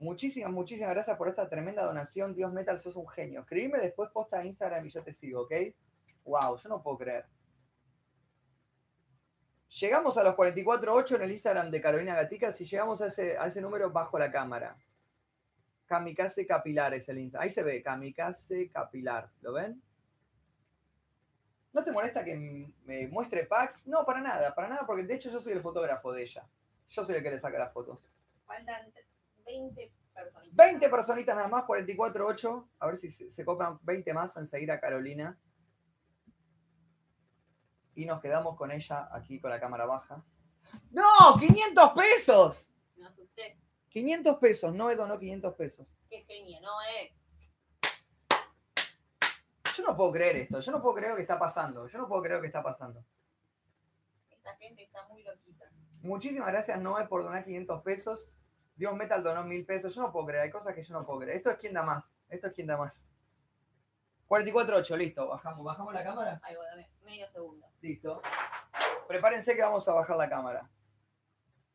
[0.00, 2.34] Muchísimas, muchísimas gracias por esta tremenda donación.
[2.34, 3.40] Dios Metal, sos un genio.
[3.40, 5.52] Escribime después posta a Instagram y yo te sigo, ¿ok?
[6.24, 7.26] Wow, yo no puedo creer.
[9.80, 12.52] Llegamos a los 44.8 en el Instagram de Carolina Gatica.
[12.52, 14.76] Si llegamos a ese, a ese número, bajo la cámara.
[15.86, 17.44] Kamikaze Capilar es el Instagram.
[17.44, 19.30] Ahí se ve, Kamikaze Capilar.
[19.40, 19.82] ¿Lo ven?
[21.72, 23.86] ¿No te molesta que me muestre packs?
[23.86, 26.48] No, para nada, para nada, porque de hecho yo soy el fotógrafo de ella.
[26.88, 28.08] Yo soy el que le saca las fotos.
[28.46, 28.92] Faltan
[29.48, 30.56] 20 personitas.
[30.56, 32.68] 20 personitas nada más, 44.8.
[32.78, 35.38] A ver si se, se copan 20 más en seguir a Carolina.
[37.94, 40.24] Y nos quedamos con ella aquí con la cámara baja.
[40.90, 41.36] ¡No!
[41.38, 42.72] ¡500 pesos!
[42.96, 43.58] Me asusté.
[43.88, 45.86] 500 pesos, no donó 500 pesos.
[46.08, 47.14] Qué genio, ¿no, eh?
[49.76, 50.60] Yo no puedo creer esto.
[50.60, 51.86] Yo no puedo creer lo que está pasando.
[51.86, 53.04] Yo no puedo creer lo que está pasando.
[54.30, 55.70] Esta gente está muy loquita.
[56.02, 58.32] Muchísimas gracias, Noé, por donar 500 pesos.
[58.78, 59.92] Dios Metal donó 1000 pesos.
[59.92, 60.44] Yo no puedo creer.
[60.44, 61.36] Hay cosas que yo no puedo creer.
[61.36, 62.14] Esto es quien da más.
[62.28, 63.08] Esto es quien da más.
[64.28, 65.26] 44.8, listo.
[65.26, 65.64] Bajamos.
[65.64, 66.40] ¿Bajamos la cámara?
[66.44, 67.66] Ahí va, dame medio segundo.
[67.80, 68.22] Listo.
[69.08, 70.70] Prepárense que vamos a bajar la cámara.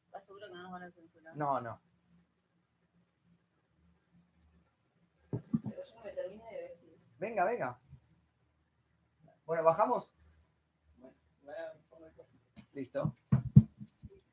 [0.05, 1.35] ¿Estás seguro que no nos van a censurar?
[1.35, 1.81] No, no.
[5.29, 6.97] Pero yo no me termine de vestir.
[7.17, 7.79] Venga, venga.
[9.43, 10.09] Bueno, bajamos.
[10.95, 12.13] Bueno, voy a poner.
[12.71, 13.13] Listo.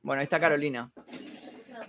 [0.02, 0.92] Bueno, ahí está Carolina.
[1.68, 1.84] Una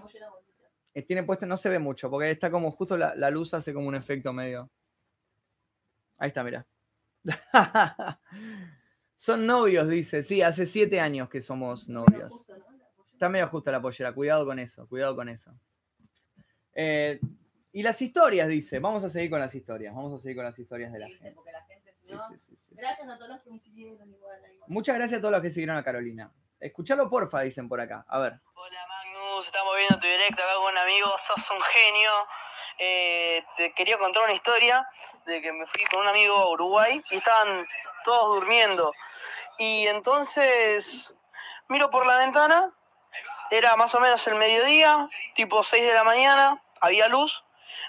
[1.08, 3.88] Tiene puesto, no se ve mucho, porque está como justo la, la luz hace como
[3.88, 4.70] un efecto medio.
[6.18, 6.68] Ahí está, mira.
[9.16, 10.24] Son novios, dice.
[10.24, 12.48] Sí, hace siete años que somos novios.
[13.14, 15.54] Está medio justa la pollera, cuidado con eso, cuidado con eso.
[16.74, 17.20] Eh,
[17.72, 18.80] y las historias, dice.
[18.80, 19.94] Vamos a seguir con las historias.
[19.94, 21.34] Vamos a seguir con las historias de la gente.
[21.34, 22.28] Porque la gente, si Sí, no...
[22.30, 22.76] sí, sí, sí.
[22.76, 24.40] Gracias a todos los que me siguieron igual.
[24.68, 26.34] Muchas gracias a todos los que siguieron a Carolina.
[26.60, 28.04] Escuchalo porfa, dicen por acá.
[28.08, 28.34] A ver.
[28.56, 28.86] Hola
[29.42, 32.12] Magnus, estamos viendo tu directo acá con un amigo, sos un genio.
[32.78, 34.88] Eh, te quería contar una historia
[35.26, 37.66] de que me fui con un amigo a Uruguay y estaban
[38.04, 38.94] todos durmiendo.
[39.58, 41.16] Y entonces
[41.70, 42.72] miro por la ventana,
[43.50, 47.44] era más o menos el mediodía, tipo 6 de la mañana, había luz.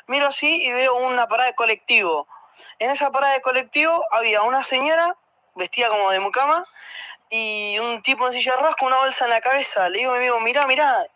[0.07, 2.27] Miro así y veo una parada de colectivo.
[2.79, 5.17] En esa parada de colectivo había una señora
[5.55, 6.65] vestida como de mucama
[7.29, 9.89] y un tipo en silla de ruedas una bolsa en la cabeza.
[9.91, 11.07] Le digo a mi amigo, mirá, mirá.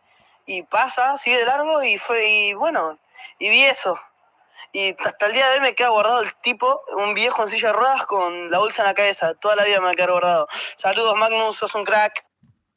[0.46, 2.98] Y pasa, sigue de largo y fue, y bueno,
[3.38, 3.98] y vi eso.
[4.72, 7.68] Y hasta el día de hoy me queda guardado el tipo, un viejo en silla
[7.68, 9.34] de ruedas con la bolsa en la cabeza.
[9.34, 10.48] Toda la vida me va a guardado.
[10.76, 12.26] Saludos, Magnus, sos un crack.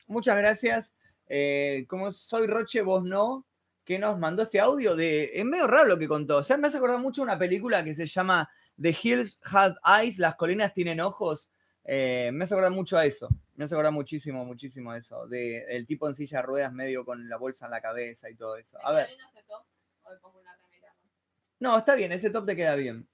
[0.07, 0.93] Muchas gracias.
[1.27, 3.45] Eh, como soy Roche, vos no,
[3.83, 5.31] que nos mandó este audio de.
[5.33, 6.37] Es medio raro lo que contó.
[6.37, 8.49] O sea, me hace acordar mucho una película que se llama
[8.81, 11.49] The Hills Have Eyes, Las colinas tienen ojos.
[11.83, 13.29] Eh, me hace acordar mucho a eso.
[13.59, 15.27] Me hace acordar muchísimo, muchísimo eso.
[15.27, 18.35] De el tipo en silla de ruedas, medio con la bolsa en la cabeza y
[18.35, 18.77] todo eso.
[18.81, 19.09] A ver.
[21.59, 23.05] No, está bien, ese top te queda bien.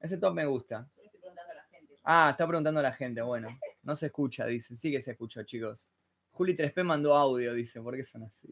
[0.00, 0.88] Ese top me gusta.
[0.96, 1.98] Yo le estoy preguntando a la gente.
[2.04, 3.20] Ah, está preguntando a la gente.
[3.20, 3.48] Bueno,
[3.82, 4.74] no se escucha, dice.
[4.74, 5.90] Sí que se escuchó, chicos.
[6.30, 7.82] Juli 3P mandó audio, dice.
[7.82, 8.48] ¿Por qué son así?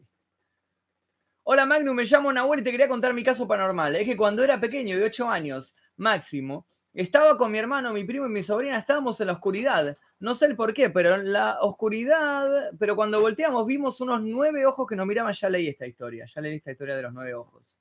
[1.41, 3.95] Hola Magnum, me llamo Nahuel y te quería contar mi caso paranormal.
[3.95, 8.27] Es que cuando era pequeño, de 8 años máximo, estaba con mi hermano, mi primo
[8.27, 9.97] y mi sobrina, estábamos en la oscuridad.
[10.21, 14.67] No sé el por qué, pero en la oscuridad, pero cuando volteamos vimos unos nueve
[14.67, 15.33] ojos que nos miraban.
[15.33, 17.75] Ya leí esta historia, ya leí esta historia de los nueve ojos.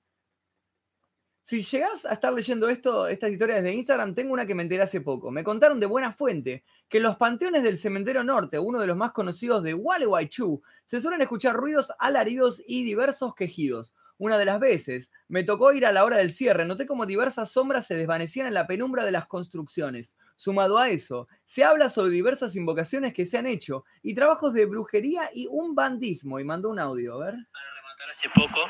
[1.42, 4.82] Si llegás a estar leyendo esto, estas historias de Instagram, tengo una que me enteré
[4.82, 5.30] hace poco.
[5.30, 8.96] Me contaron de buena fuente que en los panteones del Cementerio Norte, uno de los
[8.96, 13.94] más conocidos de Gualeguaychú, se suelen escuchar ruidos alaridos y diversos quejidos.
[14.20, 17.50] Una de las veces me tocó ir a la hora del cierre, noté como diversas
[17.50, 20.14] sombras se desvanecían en la penumbra de las construcciones.
[20.36, 24.66] Sumado a eso, se habla sobre diversas invocaciones que se han hecho y trabajos de
[24.66, 26.38] brujería y un bandismo.
[26.38, 27.34] Y mandó un audio, a ver.
[27.50, 28.60] Para rematar hace poco,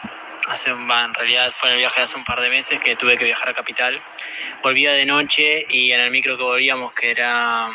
[0.46, 3.18] hace un, en realidad fue en el viaje hace un par de meses que tuve
[3.18, 4.00] que viajar a Capital.
[4.62, 7.68] Volvía de noche y en el micro que volvíamos, que era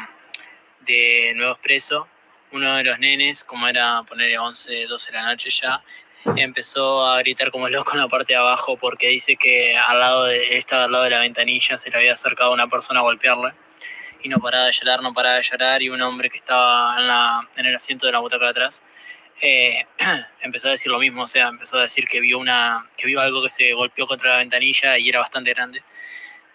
[0.86, 2.08] de Nuevo Expreso,
[2.54, 5.84] uno de los nenes, como era poner 11, 12 de la noche ya,
[6.36, 10.26] empezó a gritar como loco en la parte de abajo porque dice que al lado
[10.26, 13.54] de, estaba al lado de la ventanilla, se le había acercado una persona a golpearle
[14.24, 17.66] y no paraba de llorar, no paraba de llorar y un hombre que estaba en,
[17.66, 18.82] el asiento de la butaca de atrás
[19.42, 19.86] eh,
[20.42, 23.22] empezó a decir lo mismo, o sea, empezó a decir que vio una, que vio
[23.22, 25.84] algo que se golpeó contra la ventanilla y era bastante grande.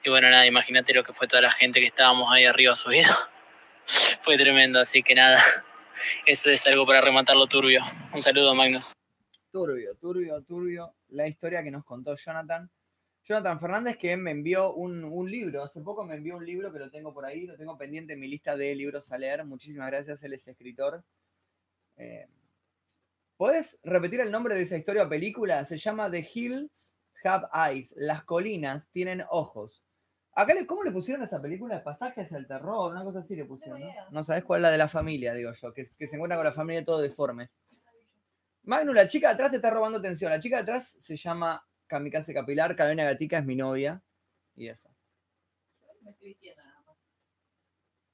[0.02, 3.14] Y bueno, nada, imagínate lo que fue toda la gente que estábamos ahí arriba subido.
[4.22, 5.42] fue tremendo, así que nada,
[6.26, 7.84] eso es algo para rematar lo turbio.
[8.12, 8.92] Un saludo, Magnus.
[9.50, 10.94] Turbio, turbio, turbio.
[11.08, 12.70] La historia que nos contó Jonathan.
[13.24, 15.62] Jonathan Fernández que me envió un, un libro.
[15.62, 18.20] Hace poco me envió un libro que lo tengo por ahí, lo tengo pendiente en
[18.20, 19.44] mi lista de libros a leer.
[19.44, 21.02] Muchísimas gracias, él es escritor.
[21.96, 22.26] Eh,
[23.36, 25.64] ¿Podés repetir el nombre de esa historia o película?
[25.64, 26.94] Se llama The Hills
[27.24, 27.94] Have Eyes.
[27.96, 29.84] Las colinas tienen ojos.
[30.32, 31.82] Acá, le- ¿cómo le pusieron a esa película?
[31.82, 33.86] Pasajes al terror, una cosa así le pusieron, ¿no?
[34.10, 36.44] No sabés cuál es la de la familia, digo yo, que, que se encuentra con
[36.46, 37.50] la familia todo deformes.
[38.62, 40.30] Magnu, la chica de atrás te está robando atención.
[40.30, 44.02] La chica de atrás se llama Kamikaze Capilar, Carolina Gatica es mi novia.
[44.54, 44.88] Y eso.
[46.02, 46.96] Me estoy vistiendo nada más.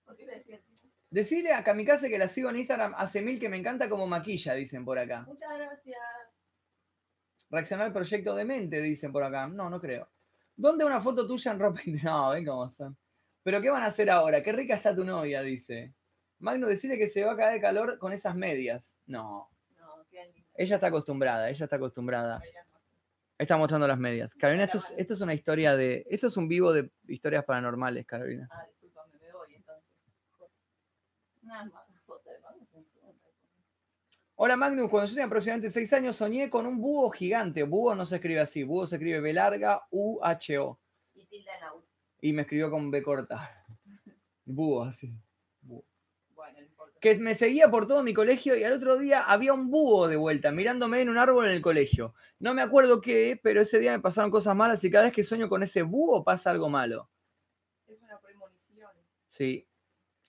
[0.04, 0.26] ¿Por qué?
[1.10, 4.54] Decirle a Kamikaze que la sigo en Instagram hace mil que me encanta como maquilla,
[4.54, 5.22] dicen por acá.
[5.26, 5.98] Muchas gracias.
[7.48, 9.46] Reaccionar al proyecto de mente, dicen por acá.
[9.46, 10.08] No, no creo.
[10.56, 12.04] ¿Dónde una foto tuya en ropa interior?
[12.12, 12.96] No, ven cómo son.
[13.42, 14.42] ¿Pero qué van a hacer ahora?
[14.42, 15.94] Qué rica está tu novia, dice.
[16.38, 18.98] Magno, decirle que se va a caer de calor con esas medias.
[19.06, 19.48] No.
[20.58, 22.42] Ella está acostumbrada, ella está acostumbrada.
[23.38, 24.34] Está mostrando las medias.
[24.34, 26.06] Carolina, esto es, una historia de.
[26.08, 28.48] Esto es un vivo de historias paranormales, Carolina.
[28.50, 29.84] Ah, discúlpame, me voy entonces.
[31.42, 31.86] Nada más.
[34.38, 37.62] Hola Magnus, cuando yo tenía aproximadamente 6 años soñé con un búho gigante.
[37.62, 40.78] Búho no se escribe así, búho se escribe B larga U H O.
[41.14, 41.82] Y tilda en
[42.20, 43.64] Y me escribió con B corta.
[44.44, 45.14] Búho así.
[47.06, 50.16] Que me seguía por todo mi colegio y al otro día había un búho de
[50.16, 52.14] vuelta mirándome en un árbol en el colegio.
[52.40, 55.22] No me acuerdo qué, pero ese día me pasaron cosas malas y cada vez que
[55.22, 57.08] sueño con ese búho pasa algo malo.
[57.86, 58.90] Es una premonición.
[59.28, 59.68] Sí.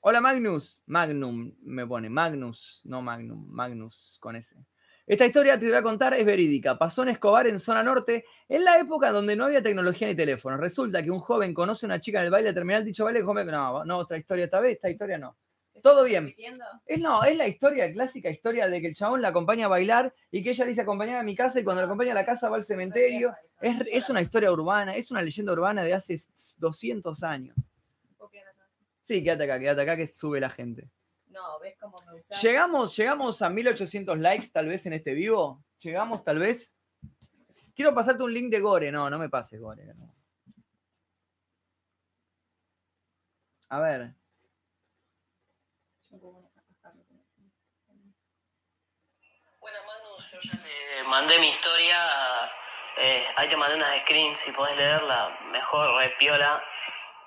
[0.02, 0.84] Hola Magnus.
[0.86, 2.12] Magnum me pone.
[2.12, 3.48] Magnus, no Magnum.
[3.48, 4.64] Magnus con ese.
[5.08, 6.78] Esta historia te voy a contar es verídica.
[6.78, 10.58] Pasó en Escobar, en zona norte, en la época donde no había tecnología ni teléfono.
[10.58, 13.44] Resulta que un joven conoce a una chica en el baile, terminal dicho baile, come,
[13.46, 15.36] no, no, otra historia esta vez, esta historia no.
[15.82, 16.34] Todo bien.
[16.86, 20.14] Es no, es la historia, clásica historia de que el chabón la acompaña a bailar
[20.32, 22.26] y que ella le dice acompañar a mi casa y cuando la acompaña a la
[22.26, 23.34] casa va al cementerio.
[23.62, 26.20] Es, es una historia urbana, es una leyenda urbana de hace
[26.58, 27.56] 200 años.
[29.08, 30.90] Sí, quédate acá, quédate acá que sube la gente.
[31.30, 32.42] No, ¿ves cómo me usás?
[32.42, 35.64] Llegamos, llegamos a 1800 likes tal vez en este vivo.
[35.80, 36.76] Llegamos tal vez.
[37.74, 38.92] Quiero pasarte un link de Gore.
[38.92, 39.86] No, no me pases Gore.
[39.94, 40.14] no.
[43.70, 44.14] A ver.
[46.10, 46.96] Yo como una cascada.
[49.60, 51.98] Bueno, Manu, yo ya te mandé mi historia.
[52.98, 56.62] eh, ahí te mandé unas screens, si podés leerla, mejor, repiola.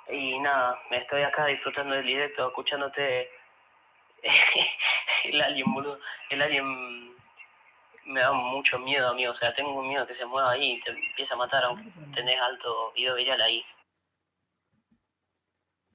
[0.09, 3.30] Y nada, me estoy acá disfrutando del directo, escuchándote.
[5.24, 5.98] el alien, boludo.
[6.28, 7.16] El alien
[8.05, 9.30] me da mucho miedo, amigo.
[9.30, 11.88] O sea, tengo un miedo que se mueva ahí y te empieza a matar, aunque
[12.12, 13.62] tenés alto video viral ahí.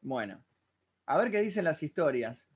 [0.01, 0.43] Bueno.
[1.07, 2.47] A ver qué dicen las historias.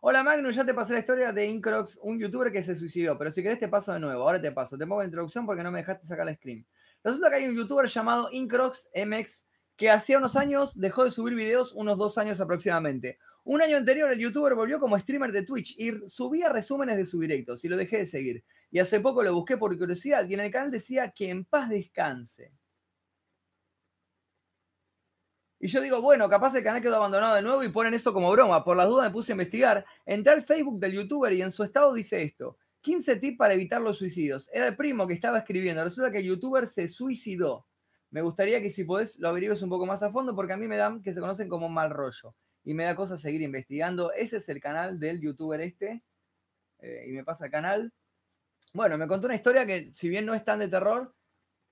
[0.00, 3.32] Hola Magnus, ya te pasé la historia de Incrox, un youtuber que se suicidó, pero
[3.32, 5.72] si querés te paso de nuevo, ahora te paso, te pongo la introducción porque no
[5.72, 6.64] me dejaste sacar la screen.
[7.02, 11.34] Resulta que hay un youtuber llamado Incrox MX que hacía unos años dejó de subir
[11.34, 13.18] videos, unos dos años aproximadamente.
[13.42, 17.20] Un año anterior el youtuber volvió como streamer de Twitch y subía resúmenes de sus
[17.20, 18.44] directos y lo dejé de seguir.
[18.70, 21.68] Y hace poco lo busqué por curiosidad y en el canal decía que en paz
[21.68, 22.52] descanse.
[25.58, 28.30] Y yo digo, bueno, capaz el canal quedó abandonado de nuevo y ponen esto como
[28.30, 28.62] broma.
[28.62, 29.86] Por las dudas me puse a investigar.
[30.04, 32.58] Entré al Facebook del youtuber y en su estado dice esto.
[32.82, 34.50] 15 tips para evitar los suicidios.
[34.52, 35.82] Era el primo que estaba escribiendo.
[35.82, 37.66] Resulta que el youtuber se suicidó.
[38.10, 40.68] Me gustaría que si podés lo averigues un poco más a fondo porque a mí
[40.68, 42.34] me dan que se conocen como mal rollo.
[42.62, 44.12] Y me da cosa seguir investigando.
[44.12, 46.04] Ese es el canal del youtuber este.
[46.80, 47.92] Eh, y me pasa el canal.
[48.74, 51.14] Bueno, me contó una historia que si bien no es tan de terror,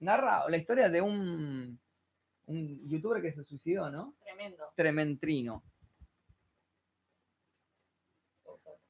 [0.01, 1.78] narra la historia de un,
[2.47, 4.14] un youtuber que se suicidó, ¿no?
[4.24, 4.64] Tremendo.
[4.74, 5.62] Trementrino.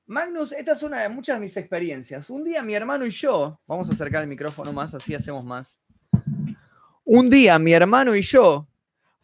[0.06, 2.28] Magnus, esta es una de muchas de mis experiencias.
[2.28, 5.80] Un día mi hermano y yo, vamos a acercar el micrófono más, así hacemos más.
[7.04, 8.68] Un día mi hermano y yo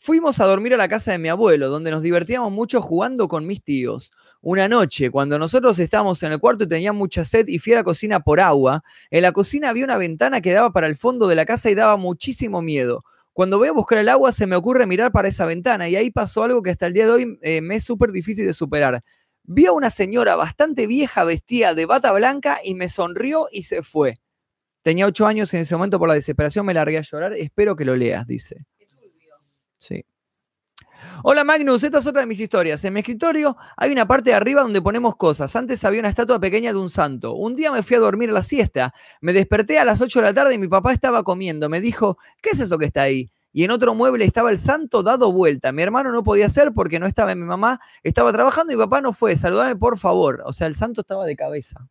[0.00, 3.46] fuimos a dormir a la casa de mi abuelo, donde nos divertíamos mucho jugando con
[3.46, 4.12] mis tíos.
[4.40, 7.76] Una noche, cuando nosotros estábamos en el cuarto y tenían mucha sed y fui a
[7.76, 11.28] la cocina por agua, en la cocina había una ventana que daba para el fondo
[11.28, 13.04] de la casa y daba muchísimo miedo.
[13.32, 16.10] Cuando voy a buscar el agua se me ocurre mirar para esa ventana y ahí
[16.10, 19.02] pasó algo que hasta el día de hoy eh, me es súper difícil de superar.
[19.44, 23.82] Vi a una señora bastante vieja vestida de bata blanca y me sonrió y se
[23.82, 24.20] fue.
[24.82, 27.34] Tenía ocho años y en ese momento por la desesperación me largué a llorar.
[27.34, 28.66] Espero que lo leas, dice.
[29.78, 30.04] Sí.
[31.22, 32.84] Hola Magnus, esta es otra de mis historias.
[32.84, 35.54] En mi escritorio hay una parte de arriba donde ponemos cosas.
[35.56, 37.34] Antes había una estatua pequeña de un santo.
[37.34, 38.94] Un día me fui a dormir a la siesta.
[39.20, 41.68] Me desperté a las 8 de la tarde y mi papá estaba comiendo.
[41.68, 43.30] Me dijo, ¿qué es eso que está ahí?
[43.52, 45.72] Y en otro mueble estaba el santo dado vuelta.
[45.72, 49.00] Mi hermano no podía ser porque no estaba mi mamá, estaba trabajando y mi papá
[49.00, 49.36] no fue.
[49.36, 50.42] Saludame por favor.
[50.46, 51.88] O sea, el santo estaba de cabeza.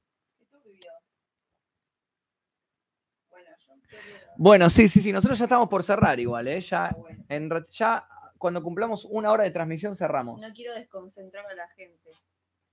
[4.37, 5.11] Bueno, sí, sí, sí.
[5.11, 6.61] Nosotros ya estamos por cerrar igual, ¿eh?
[6.61, 6.95] Ya, Ah,
[7.27, 8.07] en, ya
[8.39, 10.41] cuando cumplamos una hora de transmisión cerramos.
[10.41, 12.09] No quiero desconcentrar a la gente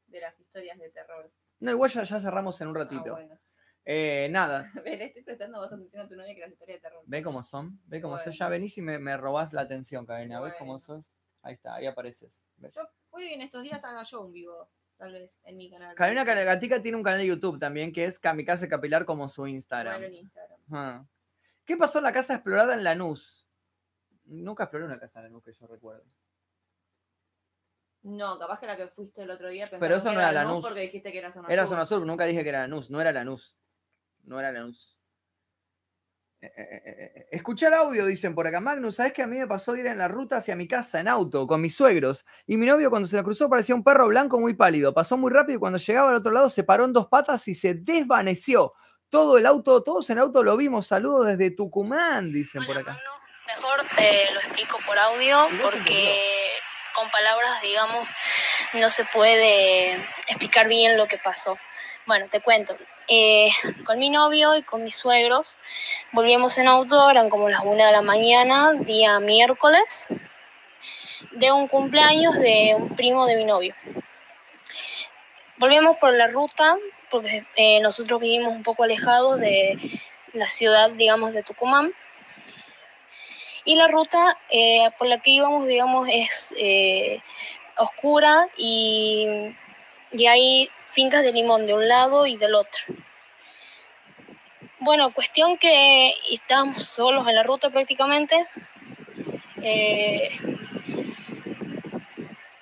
[0.07, 1.31] de las historias de terror.
[1.61, 3.13] No, igual ya, ya cerramos en un Ah, ratito.
[3.13, 3.39] bueno.
[3.85, 7.03] Eh, nada, Ven, estoy prestando más atención a tu novia que las historias de terror.
[7.07, 8.15] ve cómo son, ve cómo.
[8.17, 8.31] Bueno.
[8.33, 10.41] Ya venís y me, me robás la atención, Karina.
[10.41, 10.79] ¿Ves cómo Bueno.
[10.81, 11.13] sos?
[11.43, 12.43] Ahí está, ahí apareces.
[12.57, 12.73] ¿Ves?
[12.75, 12.83] Yo
[13.17, 15.95] que en estos días haga yo un vivo, tal vez, en mi canal.
[15.95, 19.95] Karina Gatica tiene un canal de YouTube también que es Kamikaze Capilar como su Instagram.
[20.01, 20.61] Bueno, en Instagram.
[20.73, 21.07] Ah.
[21.65, 23.46] ¿Qué pasó en la casa explorada en Lanús?
[24.27, 26.05] Nunca exploré una casa en Lanús que yo recuerdo.
[28.03, 30.51] No, capaz que la que fuiste el otro día Pero eso que no era Lanús
[30.51, 30.67] Lanús.
[30.67, 31.71] porque dijiste que era zona Era sur.
[31.71, 33.57] zona sur, nunca dije que era Lanús, no era Lanús.
[34.25, 34.97] No era Lanús.
[36.41, 38.61] Eh, eh, eh, eh, Escuchar audio, dicen por acá.
[38.61, 41.01] Magnus, ¿sabes que a mí me pasó de ir en la ruta hacia mi casa
[41.01, 42.25] en auto con mis suegros?
[42.47, 44.93] Y mi novio cuando se la cruzó parecía un perro blanco muy pálido.
[44.95, 47.55] Pasó muy rápido y cuando llegaba al otro lado se paró en dos patas y
[47.55, 48.73] se desvaneció.
[49.09, 50.87] Todo el auto, todos en el auto lo vimos.
[50.87, 52.99] Saludos desde Tucumán, dicen por acá.
[53.47, 56.59] Mejor te lo explico por audio porque
[56.95, 58.09] con palabras, digamos,
[58.73, 59.95] no se puede
[60.27, 61.57] explicar bien lo que pasó.
[62.07, 62.77] Bueno, te cuento.
[63.09, 63.51] Eh,
[63.85, 65.59] con mi novio y con mis suegros
[66.11, 70.09] volvíamos en auto, eran como las 1 de la mañana, día miércoles,
[71.31, 73.75] de un cumpleaños de un primo de mi novio.
[75.59, 76.77] Volvíamos por la ruta,
[77.11, 79.79] porque eh, nosotros vivimos un poco alejados de
[80.33, 81.93] la ciudad, digamos, de Tucumán.
[83.67, 87.21] Y la ruta eh, por la que íbamos, digamos, es eh,
[87.77, 89.27] oscura y,
[90.13, 92.85] y hay fincas de limón de un lado y del otro.
[94.79, 98.47] Bueno, cuestión que estábamos solos en la ruta prácticamente.
[99.63, 100.31] Eh,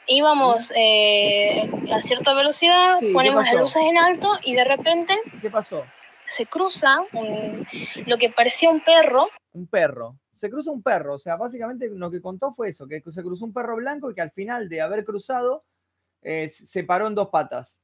[0.07, 5.19] íbamos eh, a cierta velocidad, Sí, ¿qué ponemos las luces en alto y de repente
[5.43, 5.85] ¿Qué pasó?
[6.27, 7.67] se cruza un-
[8.07, 9.29] lo que parecía un perro.
[9.53, 10.17] Un perro.
[10.45, 11.15] Se cruza un perro.
[11.15, 14.15] O sea, básicamente lo que contó fue eso, que se cruzó un perro blanco y
[14.15, 15.65] que al final de haber cruzado,
[16.21, 17.81] eh, se paró en dos patas.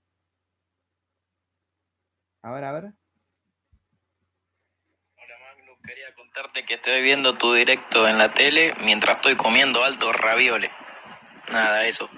[2.43, 2.85] A ver, a ver.
[5.17, 9.83] Hola Magnus, quería contarte que estoy viendo tu directo en la tele mientras estoy comiendo
[9.83, 10.71] altos ravioles.
[11.51, 12.11] Nada, eso.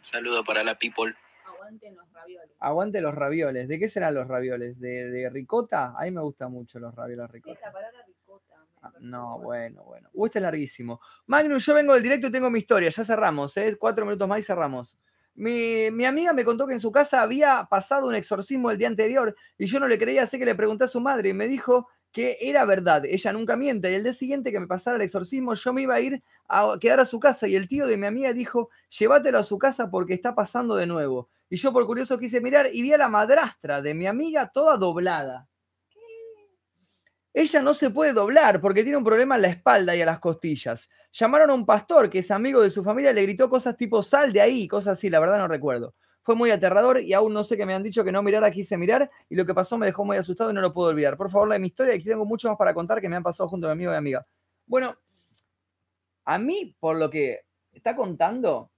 [0.00, 1.14] Saludo para la people.
[1.44, 2.56] Aguanten los ravioles.
[2.60, 3.68] Aguante los ravioles.
[3.68, 4.80] ¿De qué serán los ravioles?
[4.80, 5.92] ¿De, de ricota?
[5.98, 7.52] A mí me gustan mucho los ravioles ricota.
[7.52, 8.54] Esta palabra ricota.
[8.56, 10.08] me Ah, parece No, bueno, bueno.
[10.14, 10.98] Uh, este es larguísimo.
[11.26, 12.88] Magnus, yo vengo del directo y tengo mi historia.
[12.88, 13.76] Ya cerramos, ¿eh?
[13.78, 14.96] Cuatro minutos más y cerramos.
[15.34, 18.88] Mi, mi amiga me contó que en su casa había pasado un exorcismo el día
[18.88, 21.48] anterior y yo no le creía, así que le pregunté a su madre y me
[21.48, 23.04] dijo que era verdad.
[23.04, 23.90] Ella nunca miente.
[23.92, 26.78] Y el día siguiente que me pasara el exorcismo, yo me iba a ir a
[26.80, 29.90] quedar a su casa y el tío de mi amiga dijo, llévatelo a su casa
[29.90, 31.28] porque está pasando de nuevo.
[31.50, 34.78] Y yo por curioso quise mirar y vi a la madrastra de mi amiga toda
[34.78, 35.46] doblada.
[37.36, 40.20] Ella no se puede doblar porque tiene un problema en la espalda y a las
[40.20, 40.88] costillas.
[41.12, 44.04] Llamaron a un pastor que es amigo de su familia y le gritó cosas tipo
[44.04, 45.94] sal de ahí, cosas así, la verdad no recuerdo.
[46.22, 48.78] Fue muy aterrador y aún no sé que me han dicho que no mirara, quise
[48.78, 51.16] mirar y lo que pasó me dejó muy asustado y no lo puedo olvidar.
[51.16, 53.24] Por favor, la de mi historia, aquí tengo mucho más para contar que me han
[53.24, 54.24] pasado junto a mi amigo y amiga.
[54.66, 54.96] Bueno,
[56.24, 57.40] a mí, por lo que
[57.72, 58.70] está contando,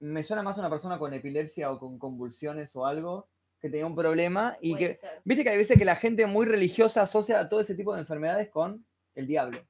[0.00, 3.28] me suena más a una persona con epilepsia o con convulsiones o algo
[3.60, 5.20] que tenía un problema y Puede que ser.
[5.24, 8.00] Viste que hay veces que la gente muy religiosa asocia a todo ese tipo de
[8.00, 9.66] enfermedades con el diablo.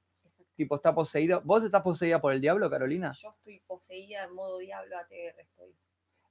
[0.56, 1.40] Tipo, está poseído.
[1.44, 3.12] ¿Vos estás poseída por el diablo, Carolina?
[3.12, 5.40] Yo estoy poseída en modo diablo ATR.
[5.40, 5.74] Estoy.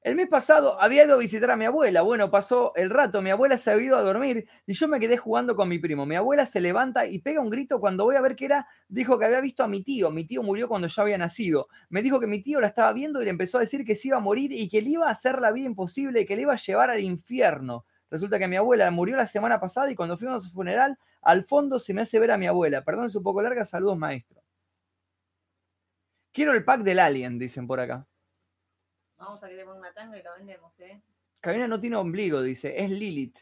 [0.07, 2.01] El mes pasado había ido a visitar a mi abuela.
[2.01, 3.21] Bueno, pasó el rato.
[3.21, 6.05] Mi abuela se había ido a dormir y yo me quedé jugando con mi primo.
[6.05, 8.69] Mi abuela se levanta y pega un grito cuando voy a ver qué era.
[8.87, 10.09] Dijo que había visto a mi tío.
[10.09, 11.67] Mi tío murió cuando yo había nacido.
[11.89, 14.07] Me dijo que mi tío la estaba viendo y le empezó a decir que se
[14.07, 16.43] iba a morir y que le iba a hacer la vida imposible y que le
[16.43, 17.83] iba a llevar al infierno.
[18.09, 21.43] Resulta que mi abuela murió la semana pasada y cuando fuimos a su funeral, al
[21.43, 22.81] fondo se me hace ver a mi abuela.
[22.85, 23.65] Perdón, es un poco larga.
[23.65, 24.41] Saludos, maestro.
[26.31, 28.07] Quiero el pack del alien, dicen por acá.
[29.17, 31.01] Vamos a que le ponga una tanga y lo vendemos, ¿eh?
[31.39, 32.73] Carolina no tiene ombligo, dice.
[32.81, 33.37] Es Lilith.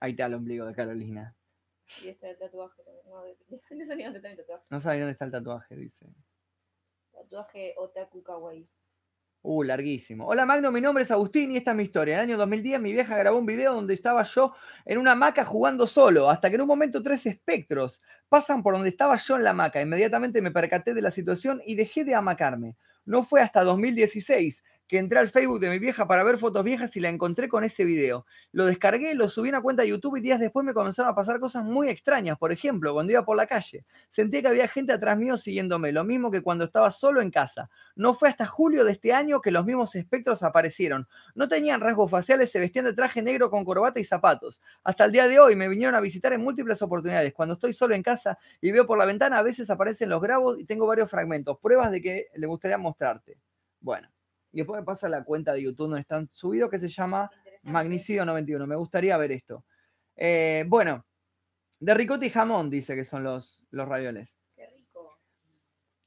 [0.00, 1.36] Ahí está el ombligo de Carolina.
[2.02, 3.06] Y este es el tatuaje también.
[3.08, 4.64] No, de, de, de sonido también tatuaje.
[4.70, 6.06] No sabe dónde está el tatuaje, dice.
[7.12, 8.68] Tatuaje Otaku Kawaii.
[9.44, 10.28] Uh, larguísimo.
[10.28, 12.14] Hola Magno, mi nombre es Agustín y esta es mi historia.
[12.14, 15.44] En el año 2010 mi vieja grabó un video donde estaba yo en una hamaca
[15.44, 19.42] jugando solo, hasta que en un momento tres espectros pasan por donde estaba yo en
[19.42, 19.82] la hamaca.
[19.82, 22.76] Inmediatamente me percaté de la situación y dejé de hamacarme.
[23.04, 24.62] No fue hasta 2016
[24.92, 27.64] que entré al Facebook de mi vieja para ver fotos viejas y la encontré con
[27.64, 28.26] ese video.
[28.52, 31.14] Lo descargué, lo subí a una cuenta de YouTube y días después me comenzaron a
[31.14, 32.36] pasar cosas muy extrañas.
[32.36, 36.04] Por ejemplo, cuando iba por la calle, sentí que había gente atrás mío siguiéndome, lo
[36.04, 37.70] mismo que cuando estaba solo en casa.
[37.96, 41.08] No fue hasta julio de este año que los mismos espectros aparecieron.
[41.34, 44.60] No tenían rasgos faciales, se vestían de traje negro con corbata y zapatos.
[44.84, 47.32] Hasta el día de hoy me vinieron a visitar en múltiples oportunidades.
[47.32, 50.60] Cuando estoy solo en casa y veo por la ventana, a veces aparecen los grabos
[50.60, 53.38] y tengo varios fragmentos, pruebas de que le gustaría mostrarte.
[53.80, 54.11] Bueno,
[54.52, 57.30] y después me pasa la cuenta de YouTube donde están subidos que se llama
[57.62, 58.66] Magnicidio 91.
[58.66, 59.64] Me gustaría ver esto.
[60.16, 61.04] Eh, bueno,
[61.80, 64.36] de ricota y jamón dice que son los, los ravioles.
[64.54, 65.18] Qué rico.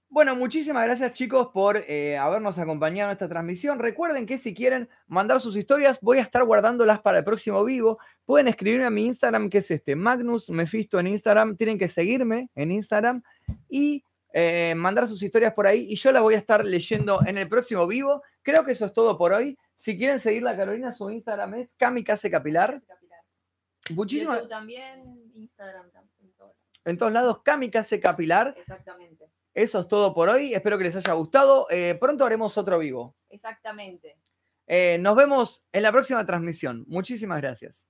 [0.09, 3.79] Bueno, muchísimas gracias chicos por eh, habernos acompañado en esta transmisión.
[3.79, 7.97] Recuerden que si quieren mandar sus historias, voy a estar guardándolas para el próximo vivo.
[8.25, 11.57] Pueden escribirme a mi Instagram, que es este, Magnus Mefisto en Instagram.
[11.57, 13.23] Tienen que seguirme en Instagram
[13.67, 14.03] y
[14.37, 15.87] eh, mandar sus historias por ahí.
[15.89, 18.21] Y yo las voy a estar leyendo en el próximo vivo.
[18.45, 19.57] Creo que eso es todo por hoy.
[19.75, 22.79] Si quieren seguirla a Carolina, su Instagram es Kamikaze Capilar.
[23.89, 26.31] Muchísimas, YouTube también, Instagram también.
[26.85, 28.53] en todos lados, Kamikaze Capilar.
[28.55, 29.31] Exactamente.
[29.51, 30.53] Eso es todo por hoy.
[30.53, 31.65] Espero que les haya gustado.
[31.71, 33.15] Eh, pronto haremos otro vivo.
[33.29, 34.19] Exactamente.
[34.67, 36.85] Eh, nos vemos en la próxima transmisión.
[36.87, 37.89] Muchísimas gracias.